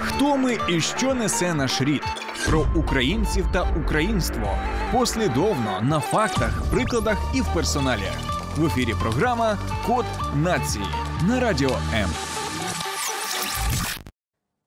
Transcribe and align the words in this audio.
Хто 0.00 0.36
ми 0.36 0.58
і 0.68 0.80
що 0.80 1.14
несе 1.14 1.54
наш 1.54 1.80
рід? 1.80 2.02
Про 2.46 2.66
українців 2.76 3.46
та 3.52 3.74
українство 3.80 4.58
послідовно 4.92 5.80
на 5.82 6.00
фактах, 6.00 6.70
прикладах 6.70 7.18
і 7.34 7.40
в 7.40 7.54
персоналі. 7.54 8.10
В 8.56 8.66
ефірі 8.66 8.94
програма 9.00 9.58
Код 9.86 10.04
нації 10.36 10.84
на 11.28 11.40
радіо 11.40 11.70
М. 11.94 12.08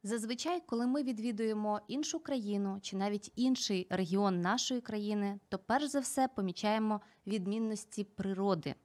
Зазвичай, 0.04 0.62
коли 0.66 0.88
ми 0.88 1.04
відвідуємо 1.04 1.82
іншу 1.88 2.20
країну 2.20 2.80
чи 2.82 2.98
навіть 2.98 3.32
інший 3.36 3.88
регіон 3.90 4.42
нашої 4.42 4.82
країни, 4.82 5.40
то 5.50 5.60
перш 5.60 5.86
за 5.86 6.00
все 6.00 6.28
помічаємо 6.28 7.02
відмінності 7.28 8.04
природи. 8.04 8.76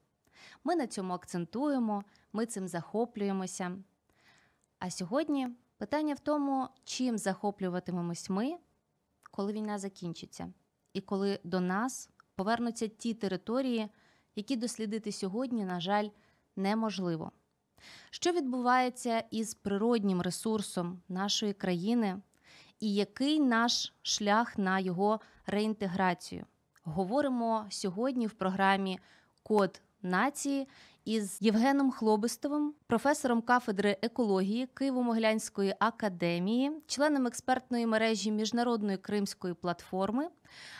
Ми 0.64 0.76
на 0.76 0.86
цьому 0.86 1.14
акцентуємо, 1.14 2.02
ми 2.32 2.46
цим 2.46 2.68
захоплюємося. 2.68 3.76
А 4.79 4.90
сьогодні 4.90 5.48
питання 5.79 6.14
в 6.14 6.20
тому, 6.20 6.69
чим 6.84 7.19
захоплюватимемось 7.19 8.30
ми, 8.30 8.56
коли 9.30 9.52
війна 9.52 9.78
закінчиться, 9.78 10.52
і 10.92 11.00
коли 11.00 11.41
до 11.45 11.60
нас 11.60 12.10
повернуться 12.34 12.88
ті 12.88 13.14
території, 13.14 13.88
які 14.36 14.56
дослідити 14.56 15.12
сьогодні, 15.12 15.64
на 15.64 15.80
жаль, 15.80 16.09
неможливо. 16.56 17.33
Що 18.10 18.33
відбувається 18.33 19.24
із 19.30 19.55
природнім 19.55 20.23
ресурсом 20.23 21.02
нашої 21.08 21.52
країни, 21.52 22.20
і 22.80 22.95
який 22.95 23.41
наш 23.41 23.95
шлях 24.02 24.58
на 24.58 24.80
його 24.80 25.20
реінтеграцію? 25.47 26.47
Говоримо 26.84 27.66
сьогодні 27.70 28.27
в 28.27 28.33
програмі 28.33 28.98
Код 29.42 29.80
нації 30.02 30.69
із 31.06 31.38
Євгеном 31.41 31.91
Хлобистовим, 31.91 32.74
професором 32.87 33.42
кафедри 33.42 33.97
екології 34.02 34.69
Києво-Могилянської 34.74 35.74
академії, 35.78 36.73
членом 36.87 37.27
експертної 37.27 37.87
мережі 37.87 38.33
міжнародної 38.33 38.98
кримської 38.98 39.55
платформи, 39.55 40.28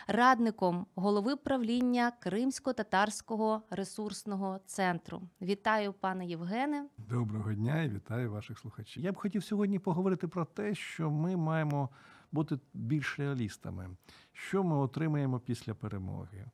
радником 0.07 0.85
голови 0.95 1.35
правління 1.35 2.11
Кримсько-татарського 2.19 3.61
ресурсного 3.69 4.59
центру. 4.65 5.21
Вітаю, 5.41 5.93
пане 5.93 6.25
Євгене. 6.25 6.85
Доброго 6.97 7.53
дня 7.53 7.83
і 7.83 7.89
вітаю 7.89 8.31
ваших 8.31 8.59
слухачів. 8.59 9.03
Я 9.03 9.11
б 9.11 9.15
хотів 9.15 9.43
сьогодні 9.43 9.79
поговорити 9.79 10.27
про 10.27 10.45
те, 10.45 10.75
що 10.75 11.11
ми 11.11 11.35
маємо 11.35 11.89
бути 12.31 12.59
більш 12.73 13.19
реалістами, 13.19 13.89
що 14.33 14.63
ми 14.63 14.77
отримаємо 14.77 15.39
після 15.39 15.73
перемоги. 15.73 16.45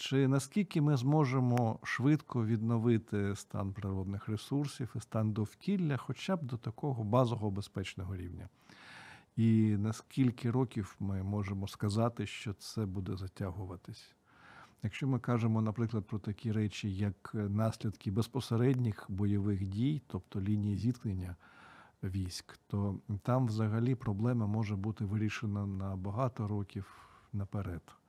Чи 0.00 0.28
наскільки 0.28 0.80
ми 0.80 0.96
зможемо 0.96 1.78
швидко 1.82 2.46
відновити 2.46 3.36
стан 3.36 3.72
природних 3.72 4.28
ресурсів 4.28 4.92
і 4.96 5.00
стан 5.00 5.32
довкілля, 5.32 5.96
хоча 5.96 6.36
б 6.36 6.42
до 6.42 6.56
такого 6.56 7.04
базового 7.04 7.50
безпечного 7.50 8.16
рівня? 8.16 8.48
І 9.36 9.76
наскільки 9.78 10.50
років 10.50 10.96
ми 11.00 11.22
можемо 11.22 11.68
сказати, 11.68 12.26
що 12.26 12.52
це 12.52 12.86
буде 12.86 13.16
затягуватись? 13.16 14.14
Якщо 14.82 15.08
ми 15.08 15.18
кажемо, 15.18 15.62
наприклад, 15.62 16.06
про 16.06 16.18
такі 16.18 16.52
речі, 16.52 16.94
як 16.94 17.30
наслідки 17.34 18.10
безпосередніх 18.10 19.06
бойових 19.08 19.66
дій, 19.66 20.02
тобто 20.06 20.40
лінії 20.40 20.76
зіткнення 20.76 21.36
військ, 22.02 22.58
то 22.66 22.98
там 23.22 23.46
взагалі 23.46 23.94
проблема 23.94 24.46
може 24.46 24.76
бути 24.76 25.04
вирішена 25.04 25.66
на 25.66 25.96
багато 25.96 26.48
років 26.48 27.08
наперед. 27.32 27.99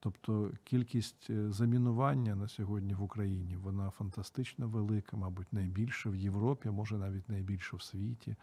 Тобто 0.00 0.50
кількість 0.64 1.30
е, 1.30 1.52
замінування 1.52 2.34
на 2.34 2.48
сьогодні 2.48 2.94
в 2.94 3.02
Україні 3.02 3.56
вона 3.56 3.90
фантастично 3.90 4.68
велика, 4.68 5.16
мабуть, 5.16 5.52
найбільша 5.52 6.10
в 6.10 6.16
Європі, 6.16 6.70
може 6.70 6.98
навіть 6.98 7.28
найбільша 7.28 7.76
в 7.76 7.82
світі. 7.82 8.36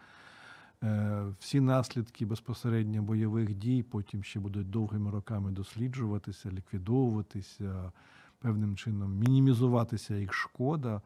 Е, 0.82 1.26
всі 1.38 1.60
наслідки 1.60 2.26
безпосередньо 2.26 3.02
бойових 3.02 3.54
дій 3.54 3.82
потім 3.82 4.24
ще 4.24 4.40
будуть 4.40 4.70
довгими 4.70 5.10
роками 5.10 5.50
досліджуватися, 5.50 6.50
ліквідовуватися, 6.50 7.92
певним 8.38 8.76
чином 8.76 9.18
мінімізуватися 9.18 10.16
їх 10.16 10.32
шкода. 10.32 11.02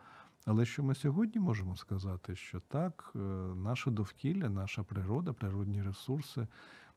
Але 0.47 0.65
що 0.67 0.83
ми 0.83 0.95
сьогодні 0.95 1.41
можемо 1.41 1.77
сказати, 1.77 2.37
що 2.37 2.61
так, 2.61 3.13
е, 3.17 3.19
наше 3.57 3.91
довкілля, 3.91 4.49
наша 4.49 4.83
природа, 4.83 5.33
природні 5.33 5.83
ресурси 5.83 6.47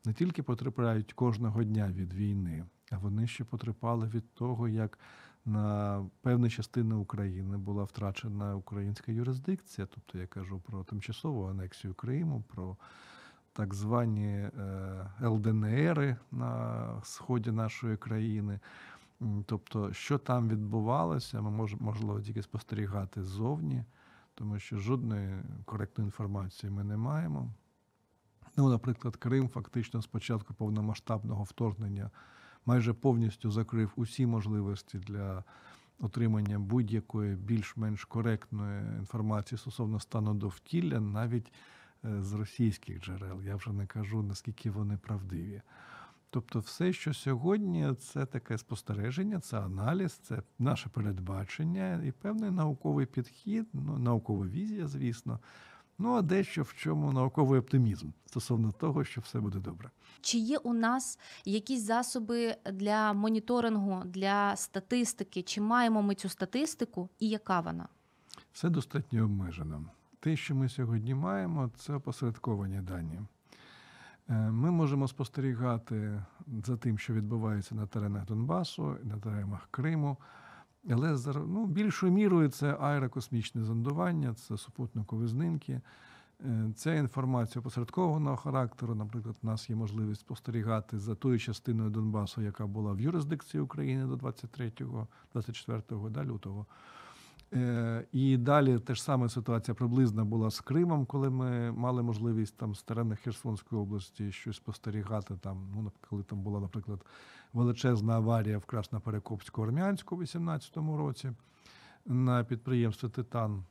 не 0.04 0.12
тільки 0.12 0.42
потрапляють 0.42 1.12
кожного 1.12 1.64
дня 1.64 1.88
від 1.88 2.14
війни, 2.14 2.64
вони 2.90 3.26
ще 3.26 3.44
потерпали 3.44 4.06
від 4.06 4.34
того, 4.34 4.68
як 4.68 4.98
на 5.44 6.06
певні 6.22 6.50
частини 6.50 6.94
України 6.94 7.56
була 7.56 7.84
втрачена 7.84 8.56
українська 8.56 9.12
юрисдикція. 9.12 9.86
Тобто 9.94 10.18
я 10.18 10.26
кажу 10.26 10.60
про 10.60 10.84
тимчасову 10.84 11.48
анексію 11.48 11.94
Криму, 11.94 12.44
про 12.54 12.76
так 13.52 13.74
звані 13.74 14.28
е, 14.28 14.50
ЛДНРи 15.22 16.16
на 16.30 16.86
сході 17.02 17.50
нашої 17.50 17.96
країни. 17.96 18.60
Тобто, 19.46 19.92
що 19.92 20.18
там 20.18 20.48
відбувалося, 20.48 21.40
ми 21.40 21.50
можемо 21.50 21.84
можливо 21.84 22.20
тільки 22.20 22.42
спостерігати 22.42 23.22
ззовні, 23.22 23.84
тому 24.34 24.58
що 24.58 24.78
жодної 24.78 25.42
коректної 25.64 26.06
інформації 26.08 26.70
ми 26.70 26.84
не 26.84 26.96
маємо. 26.96 27.50
Ну, 28.56 28.70
наприклад, 28.70 29.16
Крим 29.16 29.48
фактично 29.48 30.02
з 30.02 30.06
початку 30.06 30.54
повномасштабного 30.54 31.44
вторгнення 31.44 32.10
майже 32.66 32.92
повністю 32.92 33.50
закрив 33.50 33.92
усі 33.96 34.26
можливості 34.26 34.98
для 34.98 35.44
отримання 36.00 36.58
будь-якої 36.58 37.36
більш-менш 37.36 38.04
коректної 38.04 38.82
інформації 38.98 39.58
стосовно 39.58 40.00
стану 40.00 40.34
довкілля, 40.34 41.00
навіть 41.00 41.52
е, 42.04 42.22
з 42.22 42.32
російських 42.32 43.00
джерел. 43.00 43.42
Я 43.42 43.56
вже 43.56 43.72
не 43.72 43.86
кажу, 43.86 44.22
наскільки 44.22 44.70
вони 44.70 44.96
правдиві. 44.96 45.62
Тобто, 46.30 46.58
все, 46.58 46.92
що 46.92 47.14
сьогодні, 47.14 47.94
це 47.94 48.26
таке 48.26 48.58
спостереження, 48.58 49.40
це 49.40 49.58
аналіз, 49.60 50.12
це 50.12 50.42
наше 50.58 50.88
передбачення 50.88 52.02
і 52.04 52.12
певний 52.12 52.50
науковий 52.50 53.06
підхід, 53.06 53.66
ну, 53.72 53.98
наукова 53.98 54.46
візія, 54.46 54.86
звісно. 54.86 55.38
Ну 55.98 56.14
а 56.14 56.22
дещо 56.22 56.62
в 56.62 56.74
чому 56.74 57.12
науковий 57.12 57.60
оптимізм 57.60 58.10
стосовно 58.26 58.72
того, 58.72 59.04
що 59.04 59.20
все 59.20 59.40
буде 59.40 59.58
добре. 59.58 59.90
Чи 60.20 60.38
є 60.38 60.58
у 60.58 60.74
нас 60.74 61.18
якісь 61.44 61.82
засоби 61.82 62.56
для 62.72 63.12
моніторингу, 63.12 64.02
для 64.04 64.56
статистики? 64.56 65.42
Чи 65.42 65.60
маємо 65.60 66.02
ми 66.02 66.14
цю 66.14 66.28
статистику, 66.28 67.08
і 67.18 67.28
яка 67.28 67.60
вона? 67.60 67.88
Все 68.52 68.70
достатньо 68.70 69.24
обмежено. 69.24 69.84
Те, 70.20 70.36
що 70.36 70.54
ми 70.54 70.68
сьогодні 70.68 71.14
маємо, 71.14 71.70
це 71.76 71.94
опосередковані 71.94 72.80
дані. 72.80 73.20
Е, 74.28 74.34
ми 74.34 74.70
можемо 74.70 75.08
спостерігати 75.08 76.22
за 76.64 76.76
тим, 76.76 76.98
що 76.98 77.12
відбувається 77.12 77.74
на 77.74 77.86
теренах 77.86 78.26
Донбасу, 78.26 78.96
на 79.02 79.16
теренах 79.16 79.68
Криму. 79.70 80.16
Але 80.90 81.16
ну, 81.46 81.66
більшою 81.66 82.12
мірою 82.12 82.48
це 82.48 82.76
аерокосмічне 82.80 83.64
зондування, 83.64 84.34
це 84.34 84.56
супутникові 84.56 85.26
знімки. 85.26 85.80
Е, 86.40 86.72
ця 86.76 86.94
інформація 86.94 87.62
посередкованого 87.62 88.36
характеру. 88.36 88.94
Наприклад, 88.94 89.36
у 89.42 89.46
нас 89.46 89.70
є 89.70 89.76
можливість 89.76 90.20
спостерігати 90.20 90.98
за 90.98 91.14
тою 91.14 91.38
частиною 91.38 91.90
Донбасу, 91.90 92.42
яка 92.42 92.66
була 92.66 92.92
в 92.92 93.00
юрисдикції 93.00 93.60
України 93.60 94.06
до 94.06 94.14
23-24 94.14 96.10
да, 96.10 96.24
лютого. 96.24 96.66
Е, 97.54 98.04
і 98.12 98.36
далі 98.36 98.78
теж 98.78 99.02
саме 99.02 99.28
ситуація 99.28 99.74
приблизна 99.74 100.24
була 100.24 100.50
з 100.50 100.60
Кримом, 100.60 101.06
коли 101.06 101.30
ми 101.30 101.72
мали 101.72 102.02
можливість 102.02 102.56
там 102.56 102.74
з 102.74 102.84
Херсонської 103.24 103.82
області 103.82 104.32
щось 104.32 104.56
спостерігати. 104.56 105.34
Там, 105.36 105.68
ну 105.74 105.92
коли 106.10 106.22
там 106.22 106.42
була, 106.42 106.60
наприклад, 106.60 107.06
величезна 107.52 108.14
аварія 108.14 108.58
в 108.58 108.64
Красноперекопську 108.64 109.62
армянську 109.62 110.14
у 110.14 110.18
2018 110.18 110.76
році 110.76 111.32
на 112.06 112.44
підприємстві 112.44 113.08
Титан. 113.08 113.64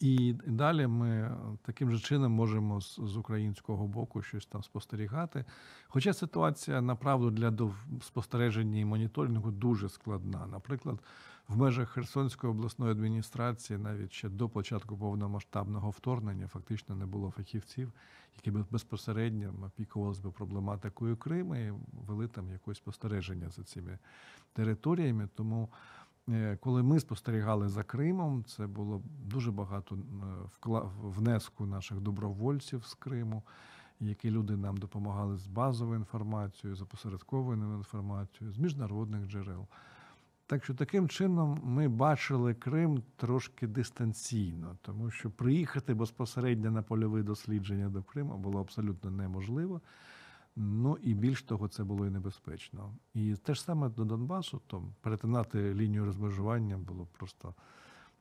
І 0.00 0.32
далі 0.46 0.86
ми 0.86 1.36
таким 1.62 1.90
же 1.90 1.98
чином 1.98 2.32
можемо 2.32 2.80
з, 2.80 3.16
українського 3.16 3.86
боку 3.86 4.22
щось 4.22 4.46
там 4.46 4.62
спостерігати. 4.62 5.44
Хоча 5.88 6.12
ситуація 6.12 6.80
направду 6.80 7.30
для 7.30 7.70
спостереження 8.02 8.80
і 8.80 8.84
моніторингу 8.84 9.50
дуже 9.50 9.88
складна. 9.88 10.46
Наприклад, 10.46 10.98
в 11.48 11.56
межах 11.56 11.90
Херсонської 11.90 12.50
обласної 12.50 12.92
адміністрації 12.92 13.78
навіть 13.78 14.12
ще 14.12 14.28
до 14.28 14.48
початку 14.48 14.96
повномасштабного 14.96 15.90
вторгнення 15.90 16.46
фактично 16.46 16.96
не 16.96 17.06
було 17.06 17.30
фахівців, 17.30 17.92
які 18.36 18.50
б 18.50 18.64
безпосередньо 18.70 19.54
опікувалися 19.66 20.22
би 20.22 20.30
проблематикою 20.30 21.16
Криму 21.16 21.56
і 21.56 21.72
вели 22.06 22.28
там 22.28 22.50
якось 22.50 22.76
спостереження 22.76 23.50
за 23.50 23.62
цими 23.62 23.98
територіями. 24.52 25.28
Тому 25.34 25.68
Е, 25.68 26.05
коли 26.60 26.82
ми 26.82 27.00
спостерігали 27.00 27.68
за 27.68 27.82
Кримом, 27.82 28.44
це 28.44 28.66
було 28.66 29.02
дуже 29.24 29.52
багато 29.52 29.94
е, 29.94 30.80
внеску 31.02 31.66
наших 31.66 32.00
добровольців 32.00 32.84
з 32.84 32.94
Криму, 32.94 33.42
які 34.00 34.30
люди 34.30 34.56
нам 34.56 34.76
допомагали 34.76 35.36
з 35.36 35.46
базовою 35.46 35.98
інформацією, 35.98 36.76
з 36.76 36.82
опосередкованою 36.82 37.76
інформацією, 37.76 38.52
з 38.52 38.58
міжнародних 38.58 39.26
джерел. 39.26 39.66
Так 40.46 40.64
що 40.64 40.74
таким 40.74 41.08
чином 41.08 41.60
ми 41.64 41.88
бачили 41.88 42.54
Крим 42.54 43.02
трошки 43.16 43.66
дистанційно, 43.66 44.76
тому 44.82 45.10
що 45.10 45.30
приїхати 45.30 45.94
безпосередньо 45.94 46.70
на 46.70 46.82
польові 46.82 47.22
дослідження 47.22 47.88
до 47.88 48.02
Криму 48.02 48.38
було 48.38 48.60
абсолютно 48.60 49.10
неможливо. 49.10 49.80
Ну 50.56 50.98
і 51.02 51.14
більш 51.14 51.42
того, 51.42 51.68
це 51.68 51.84
було 51.84 52.06
і 52.06 52.10
небезпечно. 52.10 52.94
І 53.14 53.34
те 53.34 53.54
ж 53.54 53.62
саме 53.62 53.88
до 53.88 54.04
Донбасу, 54.04 54.62
то 54.66 54.82
перетинати 55.00 55.74
лінію 55.74 56.04
розмежування 56.04 56.78
було 56.78 57.08
просто 57.12 57.54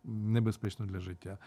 небезпечно 0.03 0.85
для 0.85 0.99
життя. 0.99 1.37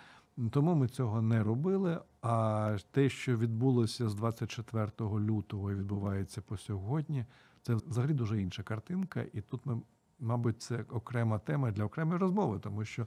Тому 0.51 0.75
ми 0.75 0.89
цього 0.89 1.23
не 1.23 1.43
робили. 1.43 2.01
А 2.23 2.77
те, 2.91 3.09
що 3.09 3.37
відбулося 3.37 4.09
з 4.09 4.15
24 4.15 4.91
лютого 5.01 5.73
і 5.73 5.75
відбувається 5.75 6.41
по 6.41 6.57
сьогодні, 6.57 7.25
це 7.63 7.75
взагалі 7.75 8.13
дуже 8.13 8.43
інша 8.43 8.63
картинка. 8.63 9.25
І 9.33 9.41
тут 9.41 9.67
ми, 9.67 9.81
мабуть, 10.21 10.63
це 10.63 10.85
окрема 10.91 11.39
тема 11.39 11.71
для 11.71 11.85
окремої 11.85 12.19
розмови, 12.19 12.59
тому 12.59 12.85
що 12.85 13.07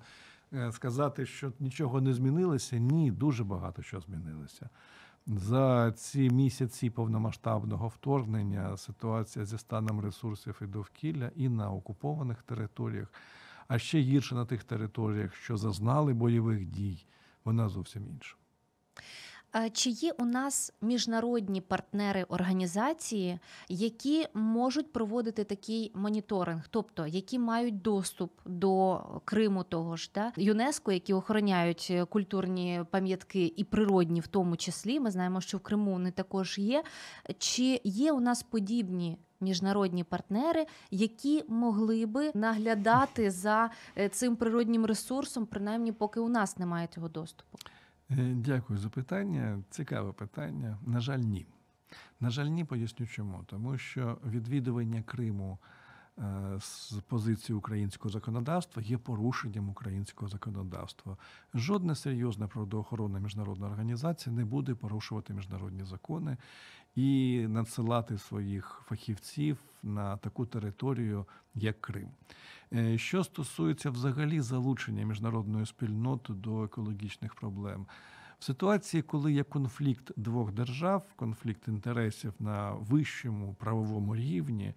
сказати, 0.71 1.25
що 1.25 1.53
нічого 1.59 2.01
не 2.01 2.13
змінилося, 2.13 2.77
ні, 2.77 3.12
дуже 3.12 3.44
багато 3.44 3.81
що 3.81 4.01
змінилося. 4.01 4.69
За 5.27 5.92
ці 5.92 6.30
місяці 6.30 6.89
повномасштабного 6.89 7.88
вторгнення 7.88 8.77
ситуація 8.77 9.45
зі 9.45 9.57
станом 9.57 10.00
ресурсів 10.00 10.59
і 10.62 10.65
довкілля 10.65 11.31
і 11.36 11.50
на 11.50 11.71
окупованих 11.71 12.42
територіях, 12.42 13.13
а 13.68 13.80
ще 13.80 14.00
гірше 14.00 14.36
на 14.36 14.45
тих 14.45 14.63
територіях, 14.63 15.36
що 15.36 15.57
зазнали 15.57 16.13
бойових 16.13 16.65
дій, 16.65 17.06
вона 17.45 17.69
зовсім 17.69 18.07
інша. 18.07 18.36
Е, 19.56 19.69
Чи 19.69 19.89
є 19.89 20.12
у 20.12 20.25
нас 20.25 20.74
міжнародні 20.81 21.62
партнери 21.62 22.24
організації, 22.24 23.39
які 23.69 24.27
можуть 24.33 24.94
проводити 24.94 25.44
такий 25.44 25.92
моніторинг, 25.95 26.68
тобто 26.69 27.07
які 27.07 27.39
мають 27.39 27.81
доступ 27.81 28.31
до 28.45 29.01
Криму 29.25 29.63
того 29.63 29.98
ж 29.98 30.12
да? 30.15 30.31
ЮНЕСКО, 30.38 30.92
які 30.92 31.13
охороняють 31.13 31.88
е, 31.92 32.06
культурні 32.06 32.83
пам'ятки 32.92 33.53
і 33.57 33.63
природні, 33.63 34.19
в 34.19 34.27
тому 34.27 34.57
числі. 34.57 35.00
Ми 35.00 35.12
знаємо, 35.12 35.42
що 35.42 35.57
в 35.57 35.62
Криму 35.62 35.92
вони 35.92 36.12
також 36.12 36.57
є. 36.57 36.83
Чи 37.38 37.81
є 37.83 38.12
у 38.12 38.19
нас 38.19 38.44
подібні? 38.44 39.18
Міжнародні 39.44 40.03
партнери, 40.03 40.65
які 40.92 41.44
могли 41.48 42.06
би 42.06 42.31
наглядати 42.33 43.31
за 43.31 43.69
е, 43.98 44.09
цим 44.09 44.36
природнім 44.36 44.86
ресурсом, 44.86 45.45
принаймні, 45.45 45.92
поки 45.92 46.19
у 46.19 46.30
нас 46.30 46.57
немає 46.57 46.88
цього 46.88 47.09
доступу. 47.09 47.57
Е, 48.17 48.33
Дякую 48.35 48.79
за 48.79 48.89
питання. 48.89 49.63
Цікаве 49.69 50.11
питання. 50.11 50.77
На 50.85 50.99
жаль, 50.99 51.19
ні. 51.19 51.45
На 52.19 52.29
жаль, 52.29 52.45
ні, 52.45 52.65
поясню 52.65 53.07
чому. 53.07 53.43
Тому 53.45 53.77
що 53.77 54.17
відвідування 54.25 55.03
Криму 55.03 55.59
е, 56.19 56.23
з 56.59 56.93
позиції 57.07 57.57
українського 57.57 58.09
законодавства 58.09 58.81
є 58.81 58.97
порушенням 58.97 59.69
українського 59.69 60.29
законодавства. 60.29 61.17
Жодна 61.53 61.95
серйозна 61.95 62.47
правоохоронна 62.47 63.19
міжнародна 63.19 63.67
організація 63.67 64.35
не 64.35 64.45
буде 64.45 64.75
порушувати 64.75 65.33
міжнародні 65.33 65.83
закони 65.83 66.37
і 66.95 67.39
надсилати 67.49 68.17
своїх 68.17 68.81
фахівців 68.85 69.57
на 69.83 70.17
таку 70.17 70.45
територію, 70.45 71.25
як 71.55 71.81
Крим. 71.81 72.09
Е, 72.73 72.97
Що 72.97 73.23
стосується 73.23 73.89
взагалі 73.89 74.41
залучення 74.41 75.05
міжнародної 75.05 75.65
спільноти 75.65 76.33
до 76.33 76.63
екологічних 76.63 77.35
проблем, 77.35 77.85
в 78.39 78.43
ситуації, 78.43 79.03
коли 79.03 79.33
є 79.33 79.43
конфлікт 79.43 80.11
двох 80.15 80.51
держав, 80.51 81.03
конфлікт 81.15 81.67
інтересів 81.67 82.33
на 82.39 82.71
вищому 82.71 83.53
правовому 83.53 84.15
рівні, 84.15 84.73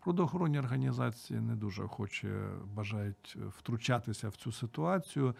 природоохоронні 0.00 0.58
організації 0.58 1.40
не 1.40 1.56
дуже 1.56 1.82
охоче 1.82 2.48
бажають 2.74 3.36
втручатися 3.58 4.28
в 4.28 4.36
цю 4.36 4.52
ситуацію. 4.52 5.34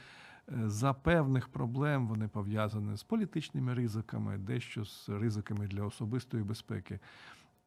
За 0.49 0.93
певних 0.93 1.49
проблем 1.49 2.09
вони 2.09 2.29
пов'язані 2.29 2.97
з 2.97 3.03
політичними 3.03 3.75
ризиками, 3.75 4.39
дещо 4.39 4.85
з 4.85 5.09
ризиками 5.09 5.67
для 5.67 5.83
особистої 5.83 6.45
безпеки 6.45 7.01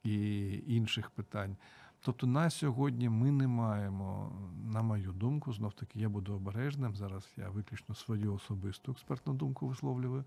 і 0.03 0.51
інших 0.67 1.09
питань. 1.09 1.57
Тобто 2.05 2.27
на 2.27 2.49
сьогодні 2.49 3.09
ми 3.09 3.31
не 3.31 3.47
маємо, 3.47 4.31
на 4.65 4.81
мою 4.81 5.11
думку, 5.11 5.53
знов 5.53 5.73
таки 5.73 5.99
я 5.99 6.09
буду 6.09 6.33
обережним. 6.33 6.95
Зараз 6.95 7.31
я 7.37 7.49
виключно 7.49 7.95
свою 7.95 8.33
особисту 8.33 8.91
експертну 8.91 9.33
думку 9.33 9.67
висловлюю. 9.67 10.23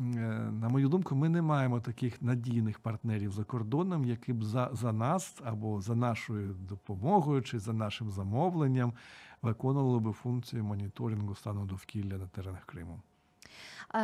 Е, 0.00 0.02
На 0.52 0.68
мою 0.68 0.88
думку, 0.88 1.14
ми 1.14 1.28
не 1.28 1.42
маємо 1.42 1.80
таких 1.80 2.22
надійних 2.22 2.78
партнерів 2.78 3.32
за 3.32 3.44
кордоном, 3.44 4.04
які 4.04 4.32
б 4.32 4.44
за, 4.44 4.70
за 4.72 4.92
нас 4.92 5.40
або 5.44 5.80
за 5.80 5.94
нашою 5.94 6.54
допомогою 6.54 7.42
чи 7.42 7.58
за 7.58 7.72
нашим 7.72 8.10
замовленням 8.10 8.92
виконували 9.42 10.00
би 10.00 10.12
функцію 10.12 10.64
моніторингу 10.64 11.34
стану 11.34 11.64
довкілля 11.64 12.18
на 12.18 12.26
теренах 12.26 12.64
Криму. 12.64 13.00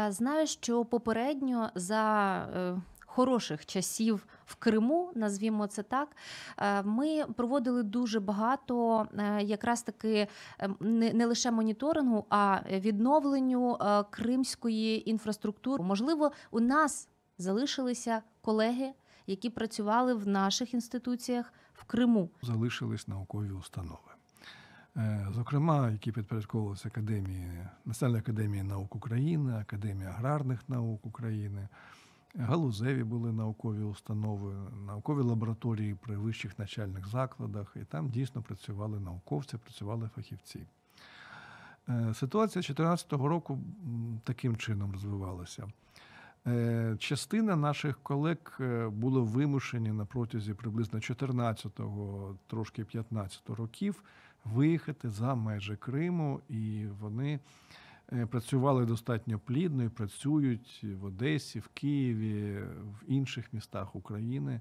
Знаю, 0.09 0.47
що 0.47 0.85
попередньо 0.85 1.71
за 1.75 2.35
е, 2.55 2.83
хороших 3.15 3.67
часів 3.67 4.27
в 4.47 4.55
Криму, 4.55 5.13
назвімо 5.15 5.67
це 5.67 5.83
так, 5.83 6.17
е, 6.59 6.83
ми 6.83 7.25
проводили 7.37 7.83
дуже 7.83 8.21
багато 8.21 9.07
е, 9.19 9.43
якраз 9.43 9.83
таки 9.83 10.29
е, 10.61 10.71
не, 10.81 11.27
лише 11.27 11.51
моніторингу, 11.51 12.27
а 12.31 12.61
відновленню 12.71 13.79
кримської 14.11 15.11
інфраструктури. 15.11 15.85
Можливо, 15.85 16.33
у 16.51 16.61
нас 16.61 17.09
залишилися 17.39 18.23
колеги, 18.41 18.93
які 19.27 19.51
працювали 19.51 20.15
в 20.15 20.29
наших 20.29 20.75
інституціях 20.75 21.53
в 21.75 21.85
Криму. 21.85 22.31
залишились 22.43 23.09
наукові 23.09 23.51
установи. 23.51 23.99
Зокрема, 25.35 25.91
які 25.91 26.13
підпорядковувалися 26.13 26.89
Академії 26.89 27.67
Національної 27.85 28.21
академії 28.21 28.63
наук 28.63 28.97
України, 28.97 29.53
Академії 29.53 30.09
аграрних 30.09 30.69
наук 30.69 31.07
України, 31.07 31.69
галузеві 32.39 33.05
були 33.05 33.33
наукові 33.33 33.83
установи, 33.83 34.55
наукові 34.87 35.21
лабораторії 35.21 35.95
при 35.95 36.17
вищих 36.17 36.59
навчальних 36.59 37.09
закладах, 37.09 37.77
і 37.77 37.85
там 37.85 38.09
дійсно 38.09 38.43
працювали 38.43 39.01
науковці, 39.01 39.57
працювали 39.57 40.11
фахівці. 40.15 40.61
Е, 41.89 42.15
Ситуація 42.15 42.63
2014 42.63 43.13
року 43.13 43.59
таким 44.25 44.57
чином 44.57 44.93
розвивалася. 44.93 45.69
Е, 46.47 46.97
Частина 46.99 47.57
наших 47.57 47.99
колег 48.03 48.39
е, 48.61 48.89
були 48.89 49.21
вимушені 49.21 49.93
на 49.93 50.05
протязі 50.05 50.55
приблизно 50.55 50.99
14-го, 50.99 52.37
трошки 52.47 52.85
15 52.85 53.51
років 53.51 54.03
виїхати 54.45 55.11
за 55.11 55.35
межі 55.35 55.77
Криму, 55.77 56.41
і 56.49 56.87
вони 57.01 57.41
працювали 58.31 58.87
достатньо 58.87 59.39
плідно 59.39 59.85
і 59.85 59.89
працюють 59.89 60.85
в 61.01 61.05
Одесі, 61.05 61.59
в 61.59 61.69
Києві, 61.69 62.61
в 62.83 63.05
інших 63.07 63.53
містах 63.53 63.97
України 63.97 64.61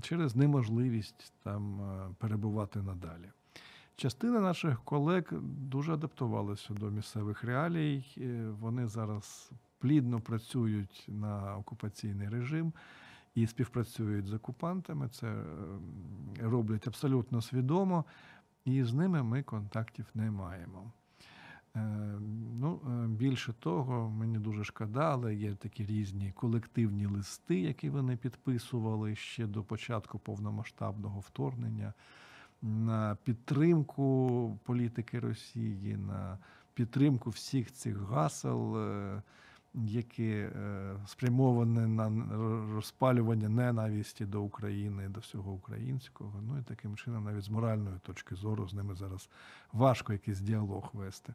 через 0.00 0.36
неможливість 0.36 1.32
там 1.42 1.80
е, 1.80 2.14
перебувати 2.18 2.82
надалі. 2.82 3.30
Частина 3.96 4.40
наших 4.40 4.84
колег 4.84 5.32
дуже 5.42 5.94
адаптувалася 5.94 6.74
до 6.74 6.90
місцевих 6.90 7.44
реалій. 7.44 8.04
Е, 8.18 8.48
Вони 8.60 8.86
зараз 8.86 9.50
плідно 9.78 10.20
працюють 10.20 11.04
на 11.08 11.56
окупаційний 11.56 12.28
режим 12.28 12.72
і 13.34 13.46
співпрацюють 13.46 14.26
з 14.26 14.32
окупантами. 14.32 15.08
Це 15.08 15.26
е, 15.26 15.44
роблять 16.40 16.88
абсолютно 16.88 17.42
свідомо, 17.42 18.04
і 18.64 18.84
з 18.84 18.94
ними 18.94 19.22
ми 19.22 19.42
контактів 19.42 20.06
не 20.14 20.30
маємо. 20.30 20.92
Е, 21.76 21.80
Ну, 22.60 22.80
е, 22.86 23.06
більше 23.08 23.52
того, 23.52 24.10
мені 24.10 24.38
дуже 24.38 24.64
шкода, 24.64 25.12
але 25.12 25.34
є 25.34 25.54
такі 25.54 25.86
різні 25.86 26.32
колективні 26.32 27.06
листи, 27.06 27.60
які 27.60 27.90
вони 27.90 28.16
підписували 28.16 29.16
ще 29.16 29.46
до 29.46 29.62
початку 29.62 30.18
повномасштабного 30.18 31.20
вторгнення 31.20 31.92
на 32.62 33.16
підтримку 33.24 34.58
політики 34.64 35.20
Росії, 35.20 35.96
на 35.96 36.38
підтримку 36.74 37.30
всіх 37.30 37.72
цих 37.72 37.96
гасел, 37.98 38.78
е, 38.78 39.22
які 39.74 40.30
е, 40.30 40.96
спрямовані 41.06 41.86
на 41.86 42.12
розпалювання 42.74 43.48
ненависті 43.48 44.26
до 44.26 44.42
України, 44.42 45.08
до 45.08 45.20
всього 45.20 45.52
українського. 45.52 46.42
Ну 46.42 46.58
і 46.58 46.62
таким 46.62 46.96
чином, 46.96 47.24
навіть 47.24 47.44
з 47.44 47.48
моральної 47.48 47.96
точки 48.02 48.34
зору, 48.34 48.68
з 48.68 48.74
ними 48.74 48.94
зараз 48.94 49.28
важко 49.72 50.12
якийсь 50.12 50.40
діалог 50.40 50.90
вести. 50.92 51.34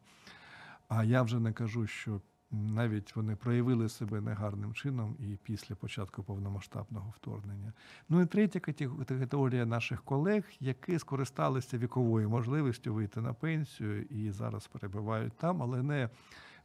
А 0.87 1.03
я 1.03 1.21
вже 1.21 1.39
не 1.39 1.53
кажу, 1.53 1.87
що 1.87 2.21
навіть 2.51 3.15
вони 3.15 3.35
проявили 3.35 3.89
себе 3.89 4.21
негарним 4.21 4.73
чином 4.73 5.15
і 5.19 5.37
після 5.43 5.75
початку 5.75 6.23
повномасштабного 6.23 7.13
вторгнення. 7.17 7.73
Ну 8.09 8.21
і 8.21 8.25
третя 8.25 8.59
катего- 8.59 9.05
категорія 9.05 9.65
наших 9.65 10.03
колег, 10.03 10.43
які 10.59 10.99
скористалися 10.99 11.77
віковою 11.77 12.29
можливістю 12.29 12.93
вийти 12.93 13.21
на 13.21 13.33
пенсію 13.33 14.01
і 14.03 14.31
зараз 14.31 14.67
перебувають 14.67 15.33
там, 15.33 15.63
але 15.63 15.83
не 15.83 16.09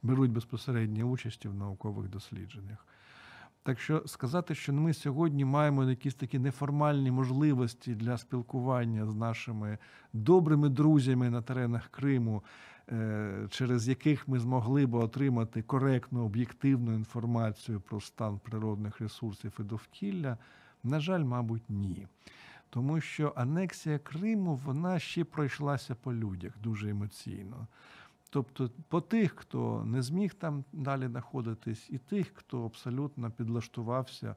беруть 0.05 0.31
безпосередньої 0.31 1.05
участі 1.05 1.49
в 1.49 1.55
наукових 1.55 2.09
дослідженнях. 2.09 2.87
Так 3.63 3.81
що 3.81 4.03
сказати, 4.07 4.55
що 4.55 4.73
ми 4.73 4.95
сьогодні 4.95 5.45
маємо 5.45 5.85
якісь 5.85 6.15
такі 6.15 6.39
неформальні 6.39 7.11
можливості 7.11 7.95
для 7.95 8.19
спілкування 8.19 9.07
з 9.07 9.15
нашими 9.15 9.79
добрими 10.13 10.69
друзями 10.69 11.31
на 11.31 11.43
теренах 11.43 11.89
Криму, 11.89 12.43
е, 12.93 13.47
через 13.51 13.89
яких 13.89 14.29
ми 14.29 14.39
змогли 14.39 14.87
б 14.87 14.95
отримати 14.95 15.63
коректну, 15.63 16.25
об'єктивну 16.25 16.95
інформацію 16.95 17.81
про 17.81 18.01
стан 18.01 18.41
природних 18.45 19.01
ресурсів 19.01 19.53
і 19.61 19.63
довкілля, 19.63 20.39
на 20.83 21.01
жаль, 21.01 21.25
мабуть, 21.25 21.71
ні. 21.71 22.07
Тому 22.71 23.01
що 23.01 23.33
анексія 23.37 23.99
Криму 23.99 24.61
вона 24.65 24.99
ще 24.99 25.25
пройшлася 25.25 25.95
по 25.95 26.15
людях 26.15 26.53
дуже 26.63 26.91
емоційно. 26.91 27.67
Тобто 28.35 28.71
по 28.89 29.01
тих, 29.01 29.33
хто 29.37 29.85
не 29.85 30.03
зміг 30.03 30.35
там 30.35 30.65
далі 30.73 31.07
знаходитись, 31.07 31.91
і 31.91 31.99
тих, 31.99 32.33
хто 32.35 32.65
абсолютно 32.65 33.31
підлаштувався, 33.31 34.37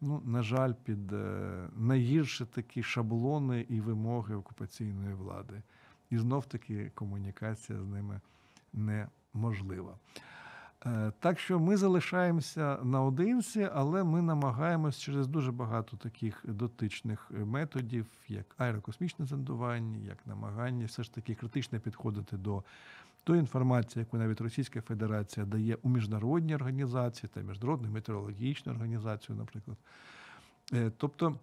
ну, 0.00 0.22
на 0.24 0.42
жаль, 0.42 0.72
під 0.72 1.12
е, 1.12 1.68
найгірші 1.76 2.44
такі 2.44 2.82
шаблони 2.82 3.66
і 3.68 3.80
вимоги 3.80 4.34
окупаційної 4.34 5.14
влади. 5.14 5.62
І 6.10 6.18
знов 6.18 6.46
таки 6.46 6.90
комунікація 6.94 7.78
з 7.78 7.86
ними 7.86 8.20
неможлива. 8.72 9.94
Е, 10.86 11.12
Так 11.18 11.38
що 11.38 11.60
ми 11.60 11.76
залишаємося 11.76 12.78
наодинці, 12.82 13.68
але 13.74 14.04
ми 14.04 14.22
намагаємось 14.22 14.98
через 14.98 15.26
дуже 15.26 15.52
багато 15.52 15.96
таких 15.96 16.44
дотичних 16.48 17.30
методів, 17.30 18.06
як 18.28 18.54
аерокосмічне 18.58 19.26
зондування, 19.26 19.98
як 19.98 20.26
намагання 20.26 20.86
все 20.86 21.02
ж 21.02 21.14
таки 21.14 21.34
критично 21.34 21.80
підходити 21.80 22.36
до 22.36 22.64
тої 23.24 23.40
інформації, 23.40 24.00
яку 24.00 24.16
навіть 24.16 24.40
Російська 24.40 24.80
Федерація 24.80 25.46
дає 25.46 25.76
у 25.82 25.88
міжнародні 25.88 26.54
організації 26.54 27.30
та 27.34 27.40
міжнародну 27.40 27.90
метеорологічну 27.90 28.72
організацію, 28.72 29.36
наприклад. 29.38 29.76
Е, 30.72 30.92
Тобто 30.96 31.38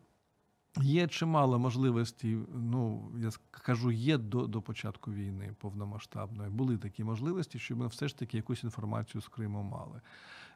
є 0.81 1.07
чимало 1.07 1.59
можливостей, 1.59 2.37
ну 2.55 3.11
я 3.17 3.29
кажу, 3.51 3.91
є 3.91 4.17
до, 4.17 4.47
до 4.47 4.61
початку 4.61 5.11
війни 5.11 5.55
повномасштабної. 5.59 6.49
Були 6.49 6.77
такі 6.77 7.03
можливості, 7.03 7.59
щоб 7.59 7.77
ми 7.77 7.87
все 7.87 8.07
ж 8.07 8.17
таки 8.17 8.37
якусь 8.37 8.63
інформацію 8.63 9.21
з 9.21 9.27
Криму 9.27 9.63
мали. 9.63 10.01